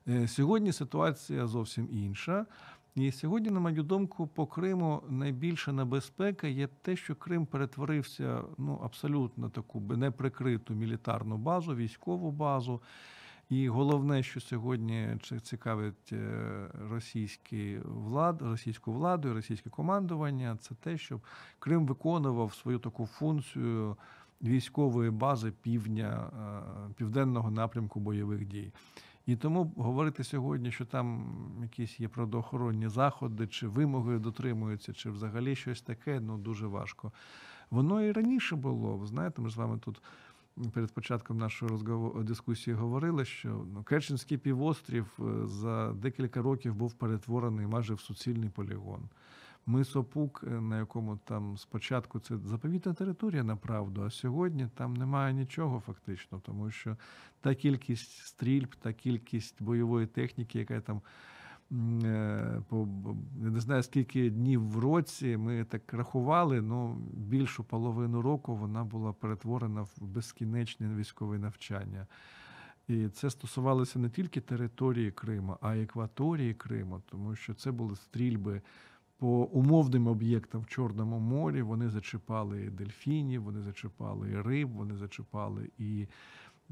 Е, 0.07 0.27
Сьогодні 0.27 0.73
ситуація 0.73 1.47
зовсім 1.47 1.87
інша. 1.91 2.45
І 2.95 3.11
сьогодні, 3.11 3.49
на 3.49 3.59
мою 3.59 3.83
думку, 3.83 4.27
по 4.27 4.45
Криму 4.45 5.03
найбільша 5.09 5.71
небезпека 5.71 6.47
є 6.47 6.67
те, 6.81 6.95
що 6.95 7.15
Крим 7.15 7.45
перетворився 7.45 8.43
ну, 8.57 8.79
абсолютно 8.83 9.49
таку 9.49 9.79
неприкриту 9.79 10.73
мілітарну 10.73 11.37
базу, 11.37 11.75
військову 11.75 12.31
базу. 12.31 12.81
І 13.49 13.69
головне, 13.69 14.23
що 14.23 14.41
сьогодні 14.41 15.17
цікавить 15.43 16.13
е, 16.13 16.67
російський 16.89 17.79
влад, 17.79 18.41
російську 18.41 18.93
владу 18.93 19.29
і 19.29 19.31
російське 19.31 19.69
командування, 19.69 20.57
це 20.61 20.75
те, 20.75 20.97
щоб 20.97 21.21
Крим 21.59 21.85
виконував 21.85 22.53
свою 22.53 22.79
таку 22.79 23.05
функцію 23.05 23.97
військової 24.41 25.09
бази 25.09 25.51
півдня, 25.61 26.31
е, 26.89 26.93
південного 26.95 27.51
напрямку 27.51 27.99
бойових 27.99 28.45
дій. 28.45 28.71
І 29.25 29.35
тому 29.35 29.73
говорити 29.77 30.23
сьогодні, 30.23 30.71
що 30.71 30.85
там 30.85 31.35
якісь 31.61 31.99
є 31.99 32.07
природоохоронні 32.07 32.87
заходи, 32.87 33.47
чи 33.47 33.67
вимоги 33.67 34.19
дотримуються, 34.19 34.93
чи 34.93 35.09
взагалі 35.09 35.55
щось 35.55 35.81
таке, 35.81 36.19
ну 36.19 36.37
дуже 36.37 36.67
важко. 36.67 37.11
Воно 37.71 38.01
і 38.01 38.11
раніше 38.11 38.55
було. 38.55 38.97
Ви 38.97 39.07
знаєте, 39.07 39.41
ми 39.41 39.49
з 39.49 39.55
вами 39.55 39.77
тут 39.77 40.01
перед 40.73 40.91
початком 40.91 41.37
нашої 41.37 41.71
розговор... 41.71 42.23
дискусії 42.23 42.75
говорили, 42.75 43.25
що 43.25 43.65
ну, 43.73 43.83
Керченський 43.83 44.37
півострів 44.37 45.19
е, 45.19 45.47
за 45.47 45.93
декілька 45.93 46.41
років 46.41 46.75
був 46.75 46.93
перетворений 46.93 47.67
майже 47.67 47.93
в 47.93 47.99
суцільний 47.99 48.49
полігон. 48.49 49.09
Мис 49.65 49.95
Опук, 49.95 50.43
е, 50.47 50.49
на 50.61 50.79
якому 50.79 51.17
там 51.17 51.57
спочатку 51.57 52.19
це 52.19 52.37
заповітна 52.37 52.93
територія 52.93 53.43
направду, 53.43 54.03
а 54.03 54.09
сьогодні 54.09 54.67
там 54.75 54.93
немає 54.93 55.33
нічого 55.33 55.79
фактично, 55.79 56.41
тому 56.45 56.71
що 56.71 56.97
та 57.41 57.55
кількість 57.55 58.25
стрільб, 58.25 58.75
та 58.75 58.93
кількість 58.93 59.63
бойової 59.63 60.07
техніки, 60.07 60.59
яка 60.59 60.81
там 60.81 61.01
е, 62.03 62.61
по 62.69 62.87
не 63.41 63.59
знаю 63.59 63.83
скільки 63.83 64.29
днів 64.29 64.69
в 64.69 64.79
році, 64.79 65.37
ми 65.37 65.63
так 65.63 65.93
рахували, 65.93 66.61
ну 66.61 66.93
більшу 67.13 67.63
половину 67.63 68.21
року 68.21 68.55
вона 68.55 68.83
була 68.83 69.13
перетворена 69.13 69.81
в 69.81 69.97
безкінечне 70.01 70.95
військове 70.95 71.39
навчання. 71.39 72.07
І 72.87 73.07
це 73.07 73.29
стосувалося 73.29 73.99
не 73.99 74.09
тільки 74.09 74.41
території 74.41 75.11
Криму, 75.11 75.57
а 75.61 75.75
й 75.75 75.81
екваторії 75.81 76.53
Криму, 76.53 77.01
тому 77.09 77.35
що 77.35 77.53
це 77.53 77.71
були 77.71 77.95
стрільби 77.95 78.61
по 79.21 79.27
умовним 79.27 80.07
об'єктам 80.07 80.61
в 80.61 80.67
Чорному 80.67 81.19
морі. 81.19 81.61
Вони 81.61 81.89
зачіпали 81.89 82.63
і 82.63 82.69
дельфінів, 82.69 83.43
вони 83.43 83.61
зачіпали 83.61 84.31
і 84.31 84.41
риб, 84.41 84.71
вони 84.71 84.97
зачіпали 84.97 85.69
і 85.77 86.07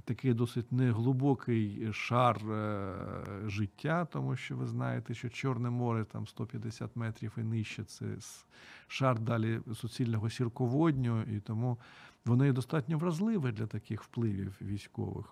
такий 0.05 0.33
досить 0.33 0.71
неглибокий 0.71 1.93
шар 1.93 2.51
е, 2.51 2.93
життя, 3.45 4.05
тому 4.05 4.35
що 4.35 4.57
ви 4.57 4.65
знаєте, 4.65 5.13
що 5.13 5.29
Чорне 5.29 5.69
море 5.69 6.05
там 6.05 6.27
150 6.27 6.95
метрів 6.95 7.31
і 7.37 7.43
нижче 7.43 7.83
це 7.83 8.05
шар 8.87 9.19
далі 9.19 9.61
суцільного 9.75 10.29
сірководню, 10.29 11.23
і 11.23 11.39
тому 11.39 11.77
воно 12.25 12.45
є 12.45 12.51
достатньо 12.51 12.97
вразливе 12.97 13.51
для 13.51 13.67
таких 13.67 14.03
впливів 14.03 14.57
військових. 14.61 15.25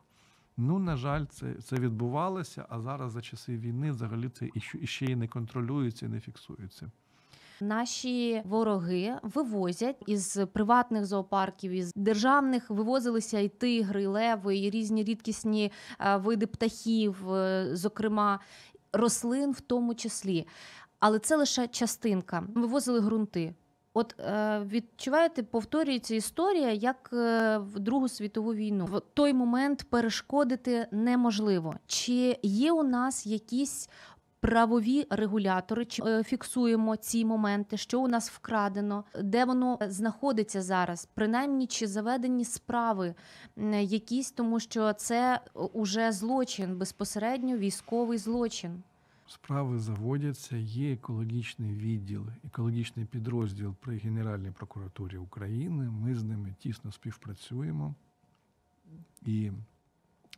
Ну, 0.57 0.79
на 0.79 0.95
жаль, 0.95 1.25
це 1.25 1.53
це 1.53 1.75
відбувалося, 1.75 2.65
а 2.69 2.79
зараз 2.79 3.11
за 3.11 3.21
часи 3.21 3.57
війни 3.57 3.91
взагалі 3.91 4.29
це 4.29 4.49
іще 4.55 5.05
і 5.05 5.15
не 5.15 5.27
контролюється, 5.27 6.05
і 6.05 6.09
не 6.09 6.19
фіксується. 6.19 6.91
Наші 7.61 8.41
вороги 8.45 9.15
вивозять 9.23 10.03
із 10.07 10.39
приватних 10.53 11.05
зоопарків, 11.05 11.71
із 11.71 11.93
державних 11.95 12.69
вивозилися 12.69 13.39
і 13.39 13.47
тигри, 13.47 14.03
і 14.03 14.07
леви, 14.07 14.57
і 14.57 14.69
різні 14.69 15.03
рідкісні 15.03 15.71
е, 15.99 16.17
види 16.17 16.47
птахів, 16.47 17.33
е, 17.33 17.69
зокрема 17.73 18.39
рослин, 18.93 19.51
в 19.51 19.61
тому 19.61 19.95
числі. 19.95 20.47
Але 20.99 21.19
це 21.19 21.35
лише 21.35 21.67
частинка. 21.67 22.43
Вивозили 22.55 22.99
ґрунти. 22.99 23.53
От 23.93 24.19
е, 24.19 24.61
відчуваєте, 24.71 25.43
повторюється 25.43 26.15
історія 26.15 26.71
як 26.71 27.09
в 27.61 27.79
Другу 27.79 28.07
світову 28.07 28.53
війну. 28.53 28.85
В 28.85 29.01
той 29.13 29.33
момент 29.33 29.85
перешкодити 29.89 30.87
неможливо. 30.91 31.75
Чи 31.87 32.39
є 32.43 32.71
у 32.71 32.83
нас 32.83 33.25
якісь 33.25 33.89
правові 34.47 35.07
регулятори, 35.09 35.85
чи 35.85 36.03
е, 36.05 36.23
фіксуємо 36.23 36.95
ці 36.95 37.25
моменти, 37.25 37.77
що 37.77 38.01
у 38.01 38.07
нас 38.07 38.29
вкрадено, 38.29 39.03
де 39.23 39.45
воно 39.45 39.79
знаходиться 39.81 40.61
зараз, 40.61 41.09
принаймні 41.13 41.67
чи 41.67 41.87
заведені 41.87 42.45
справи 42.45 43.15
якісь, 43.81 44.31
тому 44.31 44.59
що 44.59 44.93
це 44.93 45.39
уже 45.73 46.11
злочин, 46.11 46.77
безпосередньо 46.77 47.57
військовий 47.57 48.17
злочин. 48.17 48.83
Справи 49.27 49.79
заводяться, 49.79 50.57
є 50.57 50.93
екологічний 50.93 51.73
відділ, 51.73 52.23
екологічний 52.45 53.05
підрозділ 53.05 53.75
при 53.79 53.97
Генеральній 53.97 54.51
прокуратурі 54.51 55.17
України. 55.17 55.89
Ми 55.89 56.15
з 56.15 56.23
ними 56.23 56.55
тісно 56.59 56.91
співпрацюємо 56.91 57.95
і 59.25 59.51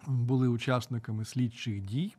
були 0.07 0.47
учасниками 0.47 1.25
слідчих 1.25 1.81
дій 1.81 2.15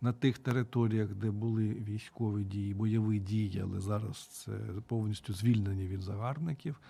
на 0.00 0.12
тих 0.12 0.38
територіях, 0.38 1.08
де 1.08 1.30
були 1.30 1.68
військові 1.68 2.44
дії, 2.44 2.74
бойові 2.74 3.18
дії, 3.18 3.60
але 3.64 3.80
зараз 3.80 4.16
це 4.16 4.52
повністю 4.86 5.32
звільнені 5.32 5.86
від 5.86 6.02
загарбників. 6.02 6.80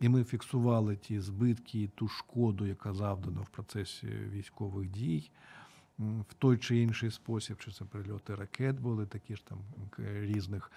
І 0.00 0.08
ми 0.08 0.24
фіксували 0.24 0.96
ті 0.96 1.20
збитки, 1.20 1.82
і 1.82 1.88
ту 1.88 2.08
шкоду, 2.08 2.66
яка 2.66 2.94
завдана 2.94 3.40
в 3.40 3.48
процесі 3.48 4.06
військових 4.06 4.90
дій. 4.90 5.30
В 5.98 6.34
той 6.38 6.58
чи 6.58 6.78
інший 6.78 7.10
спосіб, 7.10 7.58
чи 7.58 7.70
це 7.70 7.84
прильоти 7.84 8.34
ракет 8.34 8.80
були 8.80 9.06
такі 9.06 9.36
ж 9.36 9.46
там 9.46 9.58
різних. 9.98 10.72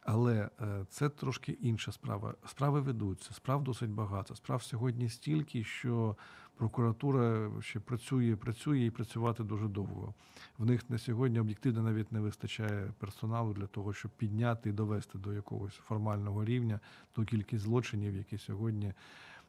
Але 0.00 0.50
це 0.88 1.08
трошки 1.08 1.52
інша 1.52 1.92
справа. 1.92 2.34
Справи 2.46 2.80
ведуться, 2.80 3.34
справ 3.34 3.64
досить 3.64 3.90
багато. 3.90 4.34
Справ 4.34 4.62
сьогодні 4.62 5.08
стільки, 5.08 5.64
що 5.64 6.16
прокуратура 6.60 7.50
ще 7.60 7.80
працює, 7.80 8.36
працює 8.36 8.84
і 8.84 8.90
працювати 8.90 9.44
дуже 9.44 9.68
довго. 9.68 10.14
В 10.58 10.66
них 10.66 10.90
на 10.90 10.98
сьогодні 10.98 11.40
об'єктивно 11.40 11.82
навіть 11.82 12.12
не 12.12 12.20
вистачає 12.20 12.92
персоналу 12.98 13.52
для 13.52 13.66
того, 13.66 13.92
щоб 13.92 14.10
підняти 14.10 14.70
і 14.70 14.72
довести 14.72 15.18
до 15.18 15.32
якогось 15.32 15.74
формального 15.74 16.44
рівня 16.44 16.80
ту 17.12 17.24
кількість 17.24 17.64
злочинів, 17.64 18.16
які 18.16 18.38
сьогодні 18.38 18.92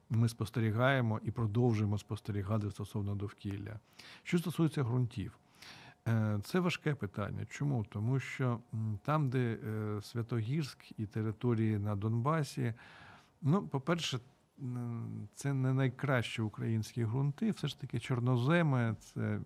ми 0.10 0.30
спостерігаємо 0.30 1.20
і 1.24 1.32
продовжуємо 1.32 1.98
спостерігати 1.98 2.72
стосовно 2.72 3.16
довкілля. 3.16 3.80
Що 4.24 4.40
стосується 4.40 4.84
ґрунтів. 4.84 5.38
Це 6.44 6.60
важке 6.60 6.96
питання. 6.96 7.46
Чому? 7.50 7.86
Тому 7.90 8.20
що 8.20 8.60
там, 9.04 9.30
де 9.30 9.58
Святогірськ 10.02 10.78
і 10.98 11.06
території 11.06 11.80
на 11.80 11.96
Донбасі, 11.96 12.74
ну, 13.42 13.68
по-перше, 13.68 14.20
це 15.36 15.54
не 15.54 15.74
найкращі 15.74 16.42
українські 16.42 17.06
ґрунти. 17.06 17.52
Все 17.52 17.68
ж 17.68 17.82
таки 17.82 18.00
чорноземи, 18.00 18.96
це 19.00 19.40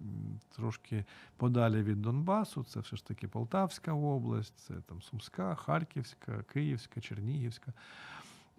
трошки 0.55 1.05
подалі 1.38 1.84
від 1.84 2.01
Донбасу, 2.01 2.63
це 2.63 2.79
все 2.79 2.95
ж 2.95 3.07
таки 3.07 3.27
Полтавська 3.27 3.93
область, 3.93 4.57
це 4.57 4.74
там 4.74 5.01
Сумська, 5.01 5.55
Харківська, 5.55 6.43
Київська, 6.53 7.01
Чернігівська, 7.01 7.74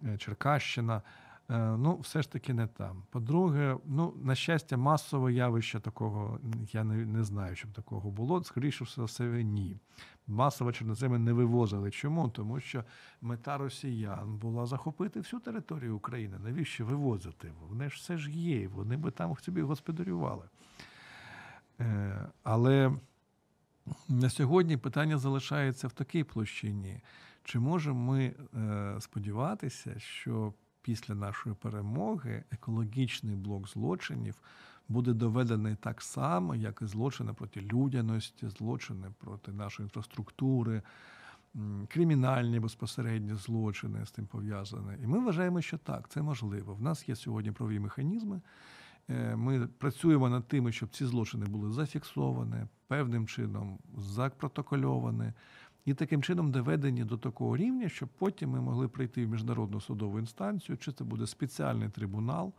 е, 0.03 0.17
Черкащина. 0.17 1.01
Е, 1.49 1.77
ну, 1.77 1.97
все 1.99 2.21
ж 2.21 2.31
таки 2.31 2.53
не 2.53 2.67
там. 2.67 3.03
По-друге, 3.09 3.77
ну, 3.85 4.13
на 4.23 4.35
щастя, 4.35 4.77
масове 4.77 5.33
явище 5.33 5.79
такого 5.79 6.39
я 6.71 6.83
не 6.83 7.05
не 7.05 7.23
знаю, 7.23 7.55
щоб 7.55 7.71
такого 7.71 8.11
було. 8.11 8.43
Скоріше 8.43 8.83
все, 8.83 9.43
ні. 9.43 9.79
Масово 10.27 10.71
чорноземи 10.71 11.19
не 11.19 11.33
вивозили. 11.33 11.91
Чому? 11.91 12.29
Тому 12.29 12.59
що 12.59 12.83
мета 13.21 13.57
росіян 13.57 14.37
була 14.37 14.65
захопити 14.65 15.19
всю 15.19 15.39
територію 15.39 15.95
України. 15.95 16.37
Навіщо 16.43 16.85
вивозити? 16.85 17.51
Вони 17.69 17.89
ж 17.89 17.95
все 17.95 18.17
ж 18.17 18.31
є, 18.31 18.67
вони 18.67 18.97
би 18.97 19.11
там 19.11 19.37
собі 19.37 19.61
господарювали. 19.61 20.43
Е, 21.79 22.27
але 22.43 22.91
на 24.09 24.29
сьогодні 24.29 24.77
питання 24.77 25.17
залишається 25.17 25.87
в 25.87 25.91
такій 25.91 26.23
площині. 26.23 27.01
Чи 27.43 27.59
можемо 27.59 28.11
ми 28.11 28.33
е, 28.55 28.95
сподіватися, 29.01 29.99
що 29.99 30.53
після 30.87 31.15
нашої 31.15 31.55
перемоги 31.55 32.43
екологічний 32.51 33.35
блок 33.35 33.69
злочинів 33.69 34.35
буде 34.87 35.13
доведений 35.13 35.75
так 35.75 36.01
само, 36.01 36.55
як 36.55 36.81
і 36.81 36.85
злочини 36.85 37.33
проти 37.33 37.61
людяності, 37.61 38.49
злочини 38.49 39.07
проти 39.17 39.51
нашої 39.51 39.85
інфраструктури, 39.85 40.81
кримінальні 41.87 42.59
безпосередні 42.59 43.35
злочини 43.35 44.05
з 44.05 44.11
тим 44.11 44.25
пов'язані. 44.25 45.03
І 45.03 45.07
ми 45.07 45.19
вважаємо, 45.19 45.61
що 45.61 45.77
так, 45.77 46.09
це 46.09 46.21
можливо. 46.21 46.75
В 46.75 46.81
нас 46.81 47.09
є 47.09 47.15
сьогодні 47.15 47.51
правові 47.51 47.79
механізми. 47.79 48.41
Е, 49.09 49.35
ми 49.35 49.67
працюємо 49.67 50.29
над 50.29 50.47
тим, 50.47 50.71
щоб 50.71 50.89
ці 50.89 51.05
злочини 51.05 51.45
були 51.45 51.71
зафіксовані, 51.71 52.65
певним 52.87 53.27
чином 53.27 53.79
запротокольовані 53.97 55.33
і 55.87 55.93
таким 55.93 56.23
чином 56.23 56.51
доведені 56.51 57.03
до 57.03 57.17
такого 57.17 57.57
рівня, 57.57 57.89
щоб 57.89 58.09
потім 58.17 58.49
ми 58.49 58.61
могли 58.61 58.87
прийти 58.87 59.25
в 59.25 59.29
міжнародну 59.29 59.81
судову 59.81 60.19
інстанцію, 60.19 60.77
чи 60.77 60.91
це 60.91 61.03
буде 61.03 61.27
спеціальний 61.27 61.89
трибунал 61.89 62.53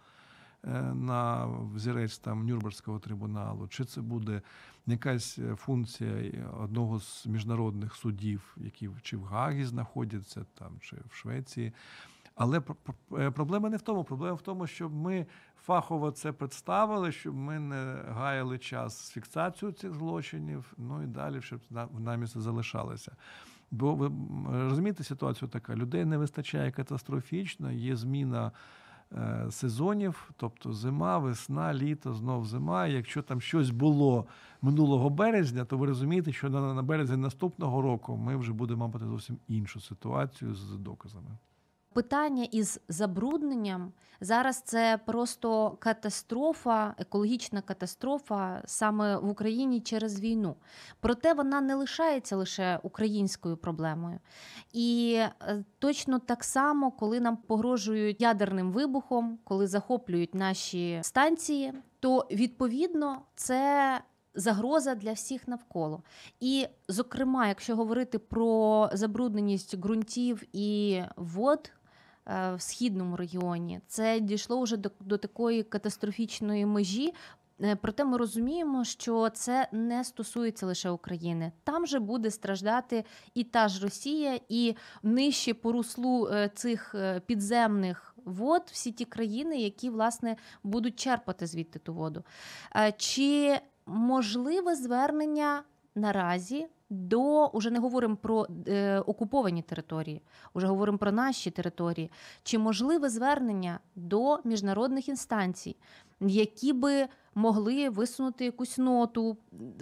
е, 0.64 0.82
на 0.94 1.46
взірець 1.74 2.18
там 2.18 2.46
Нюрнберзького 2.46 2.98
трибуналу, 2.98 3.68
чи 3.68 3.84
це 3.84 4.00
буде 4.00 4.42
якась 4.86 5.38
е, 5.38 5.54
функція 5.56 6.32
одного 6.60 7.00
з 7.00 7.26
міжнародних 7.26 7.94
судів, 7.94 8.56
які 8.56 8.90
чи 9.02 9.16
в 9.16 9.24
Гагі 9.24 9.64
знаходяться 9.64 10.46
там, 10.54 10.72
чи 10.80 10.96
в 11.10 11.14
Швеції. 11.14 11.72
Але 12.38 12.62
е, 13.18 13.30
проблема 13.30 13.70
не 13.70 13.76
в 13.76 13.82
тому. 13.82 14.04
Проблема 14.04 14.34
в 14.34 14.42
тому, 14.42 14.66
щоб 14.66 14.94
ми 14.94 15.26
фахово 15.62 16.10
це 16.10 16.32
представили, 16.32 17.12
щоб 17.12 17.34
ми 17.34 17.58
не 17.58 18.02
гаяли 18.08 18.58
час 18.58 19.06
з 19.06 19.10
фіксацією 19.10 19.76
цих 19.76 19.94
злочинів, 19.94 20.72
ну 20.78 21.02
і 21.02 21.06
далі, 21.06 21.42
щоб 21.42 21.60
в 21.70 22.00
намі 22.00 22.26
це 22.26 22.40
залишалося. 22.40 23.16
Бо 23.70 23.94
ви 23.94 24.10
розумієте, 24.68 25.04
ситуацію 25.04 25.48
така: 25.48 25.76
людей 25.76 26.04
не 26.04 26.18
вистачає 26.18 26.70
катастрофічно, 26.70 27.72
є 27.72 27.96
зміна. 27.96 28.52
Е, 29.12 29.46
сезонів, 29.50 30.30
тобто 30.36 30.72
зима, 30.72 31.18
весна, 31.18 31.74
літо, 31.74 32.14
знов 32.14 32.46
зима. 32.46 32.86
Якщо 32.86 33.22
там 33.22 33.40
щось 33.40 33.70
було 33.70 34.26
минулого 34.62 35.10
березня, 35.10 35.64
то 35.64 35.78
ви 35.78 35.86
розумієте, 35.86 36.32
що 36.32 36.50
на, 36.50 36.82
березні 36.82 37.16
наступного 37.16 37.82
року 37.82 38.16
ми 38.16 38.36
вже 38.36 38.52
будемо 38.52 38.88
мати 38.88 39.06
зовсім 39.06 39.38
іншу 39.48 39.80
ситуацію 39.80 40.54
з 40.54 40.76
доказами 40.76 41.38
питання 41.98 42.44
із 42.44 42.80
забрудненням 42.88 43.92
зараз 44.20 44.62
це 44.64 44.98
просто 45.06 45.70
катастрофа, 45.70 46.94
екологічна 46.98 47.62
катастрофа 47.62 48.62
саме 48.66 49.16
в 49.16 49.28
Україні 49.28 49.80
через 49.80 50.20
війну. 50.20 50.56
Проте 51.00 51.34
вона 51.34 51.60
не 51.60 51.74
лишається 51.74 52.36
лише 52.36 52.80
українською 52.82 53.56
проблемою. 53.56 54.18
І 54.72 55.14
е, 55.18 55.64
точно 55.78 56.18
так 56.18 56.44
само, 56.44 56.90
коли 56.90 57.20
нам 57.20 57.36
погрожують 57.36 58.20
ядерним 58.20 58.72
вибухом, 58.72 59.38
коли 59.44 59.66
захоплюють 59.66 60.34
наші 60.34 60.98
станції, 61.02 61.72
то 62.00 62.26
відповідно 62.30 63.22
це. 63.34 64.00
Загроза 64.34 64.94
для 64.94 65.12
всіх 65.12 65.48
навколо. 65.48 66.02
І, 66.40 66.66
зокрема, 66.88 67.48
якщо 67.48 67.76
говорити 67.76 68.18
про 68.18 68.90
забрудненість 68.92 69.76
ґрунтів 69.76 70.42
і 70.52 71.02
вод 71.16 71.72
в 72.28 72.56
східному 72.58 73.16
регіоні. 73.16 73.80
Це 73.86 74.20
дійшло 74.20 74.62
вже 74.62 74.76
до, 74.76 74.90
до 75.00 75.18
такої 75.18 75.62
катастрофічної 75.62 76.66
межі. 76.66 77.14
Е, 77.62 77.76
проте 77.76 78.04
ми 78.04 78.16
розуміємо, 78.16 78.84
що 78.84 79.30
це 79.30 79.68
не 79.72 80.04
стосується 80.04 80.66
лише 80.66 80.90
України. 80.90 81.52
Там 81.64 81.86
же 81.86 81.98
буде 81.98 82.30
страждати 82.30 83.04
і 83.34 83.44
та 83.44 83.68
ж 83.68 83.82
Росія, 83.82 84.40
і 84.48 84.76
нижче 85.02 85.54
по 85.54 85.72
руслу 85.72 86.28
е, 86.28 86.50
цих 86.54 86.94
підземних 87.26 88.14
вод 88.24 88.62
всі 88.72 88.92
ті 88.92 89.04
країни, 89.04 89.58
які 89.58 89.90
власне 89.90 90.36
будуть 90.62 91.00
черпати 91.00 91.46
звідти 91.46 91.78
ту 91.78 91.94
воду. 91.94 92.24
Чи 92.96 93.58
можливе 93.86 94.76
звернення 94.76 95.62
наразі 95.94 96.66
до 96.90 97.46
уже 97.46 97.70
не 97.70 97.78
говоримо 97.78 98.16
про 98.16 98.46
е, 98.68 99.00
окуповані 99.00 99.62
території, 99.62 100.22
вже 100.54 100.66
говоримо 100.66 100.98
про 100.98 101.12
наші 101.12 101.50
території. 101.50 102.10
Чи 102.42 102.58
можливе 102.58 103.10
звернення 103.10 103.80
до 103.94 104.38
міжнародних 104.44 105.08
інстанцій, 105.08 105.76
які 106.20 106.72
би 106.72 107.08
могли 107.34 107.88
висунути 107.88 108.44
якусь 108.44 108.78
ноту 108.78 109.36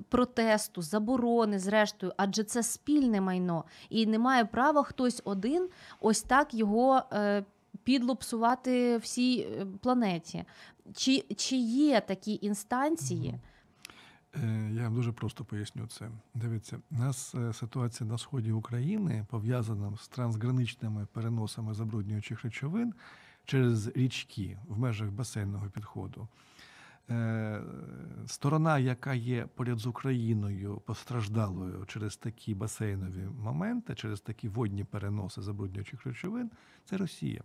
протесту, 0.09 0.83
заборони, 0.83 1.59
зрештою, 1.59 2.13
адже 2.17 2.45
це 2.45 2.63
спільне 2.63 3.21
майно, 3.21 3.65
і 3.91 4.07
не 4.07 4.19
має 4.19 4.45
права 4.45 4.83
хтось 4.83 5.23
один 5.25 5.69
ось 6.01 6.23
так 6.23 6.55
його. 6.55 7.03
Е, 7.13 7.45
Підлопсувати 7.85 8.97
всій 8.97 9.41
е, 9.41 9.67
планеті. 9.81 10.45
Чи 10.95 11.25
чи 11.37 11.57
є 11.57 12.01
такі 12.01 12.39
інстанції, 12.43 13.35
я 14.73 14.83
вам 14.83 14.95
дуже 14.95 15.13
просто 15.13 15.45
поясню 15.45 15.87
це. 15.87 16.11
Дивіться, 16.35 16.79
у 16.91 16.95
нас 16.95 17.35
е, 17.35 17.53
ситуація 17.53 18.11
на 18.11 18.19
сході 18.19 18.53
України 18.53 19.27
пов'язана 19.31 19.97
з 19.97 20.09
трансграничними 20.09 21.07
переносами 21.13 21.75
забруднюючих 21.75 22.45
речовин 22.45 22.95
через 23.45 23.97
річки 23.97 24.59
в 24.69 24.79
межах 24.79 25.11
басейнного 25.11 25.67
підходу. 25.67 26.29
Е, 27.11 27.63
сторона, 28.27 28.79
яка 28.79 29.15
є 29.15 29.47
поряд 29.47 29.79
з 29.79 29.87
Україною 29.87 30.77
постраждалою 30.77 31.85
через 31.87 32.17
такі 32.17 32.55
басейнові 32.55 33.29
моменти, 33.39 33.95
через 33.95 34.21
такі 34.21 34.49
водні 34.49 34.85
переноси 34.85 35.43
забруднюючих 35.43 36.07
речовин, 36.07 36.51
це 36.85 36.97
Росія. 36.97 37.43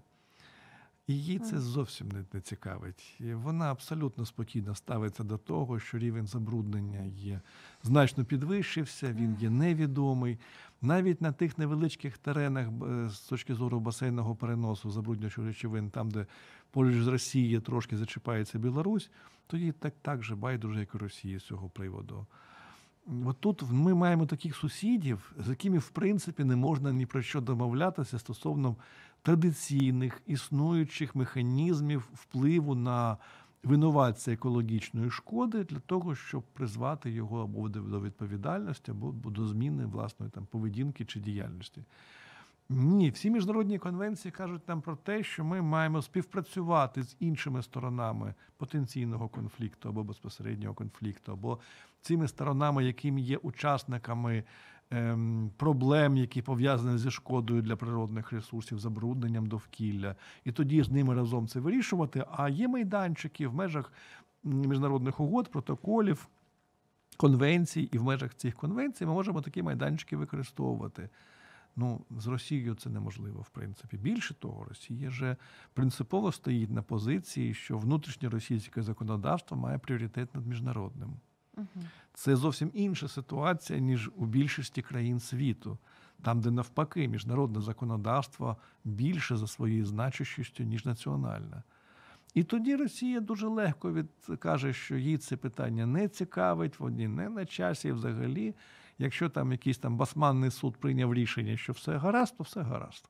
Її 1.12 1.39
це 1.39 1.60
зовсім 1.60 2.10
не, 2.10 2.24
не 2.34 2.41
цікавить. 2.41 3.19
Вона 3.19 3.71
абсолютно 3.71 4.26
спокійно 4.26 4.76
ставиться 4.76 5.24
до 5.24 5.38
того, 5.38 5.80
що 5.80 5.97
рівень 5.97 6.28
забруднення 6.28 7.04
є 7.04 7.41
значно 7.84 8.26
підвищився, 8.26 9.13
він 9.13 9.38
є 9.39 9.50
невідомий. 9.50 10.38
Навіть 10.82 11.21
на 11.21 11.32
тих 11.32 11.58
невеличких 11.58 12.17
теренах 12.17 12.67
з 13.10 13.19
точки 13.19 13.54
зору 13.54 13.80
басейного 13.80 14.36
переносу 14.36 14.91
забруднюючих 14.91 15.45
речовин, 15.45 15.89
там, 15.89 16.12
де 16.12 16.26
поруч 16.71 16.95
з 16.95 17.08
Росією 17.08 17.62
трошки 17.62 17.97
зачіпається 17.97 18.60
Білорусь, 18.60 19.10
то 19.47 19.58
їй 19.58 19.71
так 19.71 19.93
так 20.02 20.24
же 20.24 20.36
байдуже, 20.36 20.80
як 20.80 20.95
і 20.95 20.97
Росії 20.97 21.39
з 21.39 21.43
цього 21.43 21.69
приводу. 21.69 22.26
От 23.25 23.37
тут 23.39 23.63
ми 23.71 23.93
маємо 23.93 24.25
таких 24.25 24.55
сусідів, 24.55 25.33
з 25.39 25.49
якими 25.49 25.77
в 25.77 25.89
принципі 25.89 26.43
не 26.43 26.55
можна 26.55 26.91
ні 26.91 27.05
про 27.05 27.21
що 27.21 27.41
домовлятися 27.41 28.19
стосовно 28.19 28.75
традиційних 29.21 30.21
існуючих 30.25 31.15
механізмів 31.15 32.09
впливу 32.13 32.75
на 32.75 33.17
винуватця 33.63 34.33
екологічної 34.33 35.09
шкоди 35.09 35.63
для 35.63 35.79
того, 35.79 36.15
щоб 36.15 36.43
призвати 36.43 37.11
його 37.11 37.41
або 37.41 37.69
до 37.69 38.01
відповідальності, 38.01 38.91
або 38.91 39.29
до 39.29 39.47
зміни 39.47 39.85
власної 39.85 40.31
там 40.31 40.45
поведінки 40.45 41.05
чи 41.05 41.19
діяльності. 41.19 41.83
Ні, 42.69 43.09
всі 43.09 43.29
міжнародні 43.29 43.79
конвенції 43.79 44.31
кажуть 44.31 44.67
нам 44.67 44.81
про 44.81 44.95
те, 44.95 45.23
що 45.23 45.43
ми 45.43 45.61
маємо 45.61 46.01
співпрацювати 46.01 47.03
з 47.03 47.15
іншими 47.19 47.63
сторонами 47.63 48.33
потенційного 48.57 49.29
конфлікту 49.29 49.89
або 49.89 50.03
безпосереднього 50.03 50.73
конфлікту, 50.73 51.31
або 51.31 51.59
цими 52.01 52.27
сторонами, 52.27 52.85
якими 52.85 53.21
є 53.21 53.37
учасниками 53.37 54.43
ем, 54.91 55.51
проблем, 55.57 56.17
які 56.17 56.41
пов'язані 56.41 56.97
зі 56.97 57.11
шкодою 57.11 57.61
для 57.61 57.75
природних 57.75 58.31
ресурсів, 58.31 58.79
забрудненням 58.79 59.45
довкілля, 59.45 60.15
і 60.43 60.51
тоді 60.51 60.83
з 60.83 60.89
ними 60.89 61.15
разом 61.15 61.47
це 61.47 61.59
вирішувати. 61.59 62.25
А 62.31 62.49
є 62.49 62.67
майданчики 62.67 63.47
в 63.47 63.55
межах 63.55 63.93
міжнародних 64.43 65.19
угод, 65.19 65.51
протоколів, 65.51 66.27
конвенцій, 67.17 67.81
і 67.81 67.97
в 67.97 68.03
межах 68.03 68.35
цих 68.35 68.55
конвенцій 68.55 69.05
ми 69.05 69.13
можемо 69.13 69.41
такі 69.41 69.63
майданчики 69.63 70.17
використовувати. 70.17 71.09
Ну, 71.75 72.05
з 72.17 72.27
Росією 72.27 72.75
це 72.75 72.89
неможливо, 72.89 73.41
в 73.41 73.49
принципі. 73.49 73.97
Більше 73.97 74.33
того, 74.33 74.63
Росія 74.63 75.09
вже 75.09 75.35
принципово 75.73 76.31
стоїть 76.31 76.71
на 76.71 76.81
позиції, 76.81 77.53
що 77.53 77.77
внутрішнє 77.77 78.29
російське 78.29 78.81
законодавство 78.81 79.57
має 79.57 79.77
пріоритет 79.77 80.35
над 80.35 80.47
міжнародним. 80.47 81.13
Це 82.13 82.35
зовсім 82.35 82.71
інша 82.73 83.07
ситуація, 83.07 83.79
ніж 83.79 84.11
у 84.15 84.25
більшості 84.25 84.81
країн 84.81 85.19
світу, 85.19 85.77
там, 86.21 86.41
де 86.41 86.51
навпаки 86.51 87.07
міжнародне 87.07 87.61
законодавство 87.61 88.57
більше 88.83 89.37
за 89.37 89.47
своєю 89.47 89.85
значущістю, 89.85 90.63
ніж 90.63 90.85
національне. 90.85 91.63
І 92.33 92.43
тоді 92.43 92.75
Росія 92.75 93.19
дуже 93.19 93.47
легко 93.47 93.95
каже, 94.39 94.73
що 94.73 94.95
їй 94.95 95.17
це 95.17 95.37
питання 95.37 95.85
не 95.85 96.07
цікавить, 96.07 96.79
вони 96.79 97.07
не 97.07 97.29
на 97.29 97.45
часі 97.45 97.91
взагалі. 97.91 98.55
Якщо 98.97 99.29
там 99.29 99.51
якийсь 99.51 99.77
там 99.77 99.97
басманний 99.97 100.51
суд 100.51 100.77
прийняв 100.77 101.13
рішення, 101.13 101.57
що 101.57 101.73
все 101.73 101.97
гаразд, 101.97 102.37
то 102.37 102.43
все 102.43 102.61
гаразд. 102.61 103.09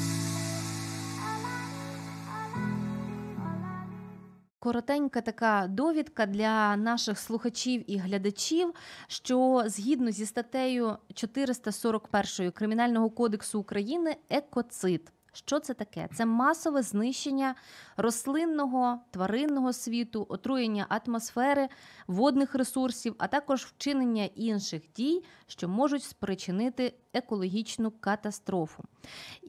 Коротенька 4.63 5.21
така 5.21 5.67
довідка 5.69 6.25
для 6.25 6.75
наших 6.75 7.19
слухачів 7.19 7.91
і 7.91 7.97
глядачів, 7.97 8.73
що 9.07 9.63
згідно 9.65 10.11
зі 10.11 10.25
статтею 10.25 10.97
441 11.13 12.51
Кримінального 12.51 13.09
кодексу 13.09 13.59
України 13.59 14.15
екоцид. 14.29 15.11
Що 15.33 15.59
це 15.59 15.73
таке? 15.73 16.09
Це 16.13 16.25
масове 16.25 16.81
знищення 16.81 17.55
рослинного, 17.97 18.99
тваринного 19.11 19.73
світу, 19.73 20.25
отруєння 20.29 20.85
атмосфери, 20.89 21.69
водних 22.07 22.55
ресурсів, 22.55 23.15
а 23.17 23.27
також 23.27 23.63
вчинення 23.63 24.29
інших 24.35 24.81
дій, 24.95 25.23
що 25.47 25.69
можуть 25.69 26.03
спричинити 26.03 26.93
екологічну 27.13 27.91
катастрофу. 27.91 28.83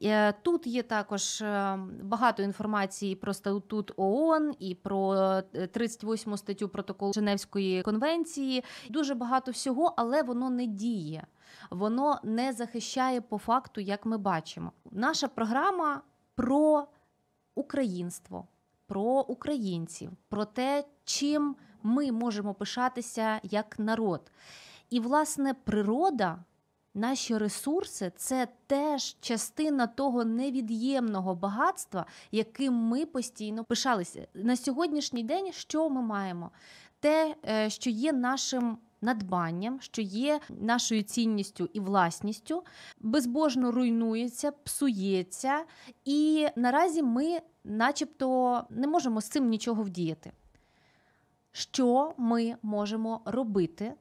Е, 0.02 0.32
тут 0.32 0.66
є 0.66 0.82
також 0.82 1.40
е, 1.40 1.78
багато 2.02 2.42
інформації 2.42 3.16
про 3.16 3.34
статут 3.34 3.92
ООН 3.96 4.54
і 4.58 4.74
про 4.74 5.40
38 5.72 6.36
статтю 6.36 6.68
протоколу 6.68 7.12
Женевської 7.12 7.82
конвенції. 7.82 8.64
Дуже 8.90 9.14
багато 9.14 9.50
всього, 9.50 9.94
але 9.96 10.22
воно 10.22 10.50
не 10.50 10.66
діє. 10.66 11.26
Воно 11.70 12.20
не 12.22 12.52
захищає 12.52 13.20
по 13.20 13.38
факту, 13.38 13.80
як 13.80 14.06
ми 14.06 14.18
бачимо. 14.18 14.72
Наша 14.90 15.28
програма 15.28 16.02
про 16.34 16.86
українство, 17.54 18.46
про 18.86 19.20
українців, 19.20 20.10
про 20.28 20.44
те, 20.44 20.84
чим 21.04 21.56
ми 21.82 22.12
можемо 22.12 22.54
пишатися 22.54 23.40
як 23.42 23.78
народ. 23.78 24.32
І, 24.90 25.00
власне, 25.00 25.54
природа, 25.54 26.38
наші 26.94 27.38
ресурси 27.38 28.12
це 28.16 28.48
теж 28.66 29.16
частина 29.20 29.86
того 29.86 30.24
невід'ємного 30.24 31.34
багатства, 31.34 32.06
яким 32.30 32.74
ми 32.74 33.06
постійно 33.06 33.64
пишалися. 33.64 34.26
На 34.34 34.56
сьогоднішній 34.56 35.22
день 35.22 35.52
що 35.52 35.90
ми 35.90 36.02
маємо? 36.02 36.50
Те, 37.00 37.34
е, 37.48 37.70
що 37.70 37.90
є 37.90 38.12
нашим 38.12 38.78
надбанням, 39.02 39.80
що 39.80 40.02
є 40.02 40.40
нашою 40.48 41.02
цінністю 41.02 41.68
і 41.72 41.80
власністю, 41.80 42.64
безбожно 43.00 43.72
руйнується, 43.72 44.52
псується, 44.52 45.64
і 46.04 46.48
наразі 46.56 47.02
ми, 47.02 47.40
начебто, 47.64 48.62
не 48.70 48.86
можемо 48.86 49.20
з 49.20 49.28
цим 49.28 49.48
нічого 49.48 49.82
вдіяти. 49.82 50.32
Що 51.52 52.14
ми 52.18 52.56
можемо 52.62 53.20
робити, 53.24 53.94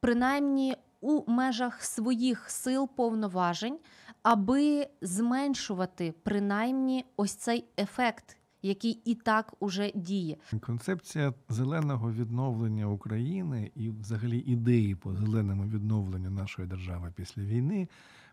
принаймні 0.00 0.76
у 1.00 1.32
межах 1.32 1.84
своїх 1.84 2.50
сил 2.50 2.88
повноважень, 2.96 3.78
аби 4.22 4.88
зменшувати 5.00 6.14
принаймні 6.22 7.04
ось 7.16 7.34
цей 7.34 7.64
ефект 7.78 8.36
який 8.66 9.00
і 9.04 9.14
так 9.14 9.54
уже 9.60 9.92
діє. 9.94 10.36
Концепція 10.60 11.34
зеленого 11.48 12.12
відновлення 12.12 12.86
України 12.86 13.70
і, 13.74 13.90
взагалі, 13.90 14.38
ідеї 14.38 14.94
по 14.94 15.14
зеленому 15.14 15.64
відновленню 15.64 16.30
нашої 16.30 16.68
держави 16.68 17.12
після 17.16 17.42
війни. 17.42 17.88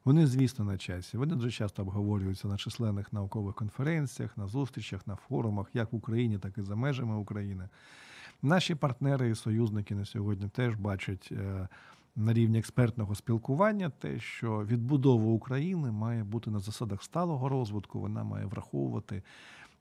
Вони, 0.06 0.28
звісно, 0.28 0.65
на 0.65 0.78
часі. 0.78 1.17
Вони 1.17 1.36
дуже 1.36 1.52
часто 1.52 1.82
обговорюються 1.82 2.48
на 2.48 2.58
численних 2.58 3.13
наукових 3.13 3.56
конференціях, 3.56 4.38
на 4.38 4.48
зустрічах, 4.48 5.08
на 5.08 5.15
форумах, 5.15 5.67
як 5.74 5.93
в 5.93 5.96
Україні, 5.96 6.38
так 6.38 6.58
і 6.58 6.62
за 6.62 6.76
межами 6.76 7.15
України. 7.15 7.69
Наші 8.41 8.76
партнери 8.76 9.30
і 9.30 9.36
союзники 9.36 9.96
на 9.96 10.06
сьогодні 10.06 10.50
теж 10.50 10.76
бачать 10.76 11.30
е, 11.32 11.67
на 12.15 12.34
рівні 12.34 12.60
експертного 12.60 13.15
спілкування 13.15 13.89
те, 13.89 14.19
що 14.19 14.65
відбудова 14.65 15.26
України 15.26 15.91
має 15.91 16.24
бути 16.24 16.52
на 16.52 16.60
засадах 16.60 17.04
сталого 17.04 17.50
розвитку, 17.50 18.00
вона 18.00 18.24
має 18.24 18.46
враховувати 18.46 19.24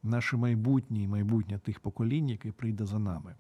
наше 0.03 0.37
майбутнє 0.37 1.03
і 1.03 1.09
майбутнє 1.09 1.59
тих 1.59 1.81
поколінь, 1.81 2.29
яке 2.29 2.53
прийде 2.53 2.87
за 2.87 2.99
нами. 2.99 3.35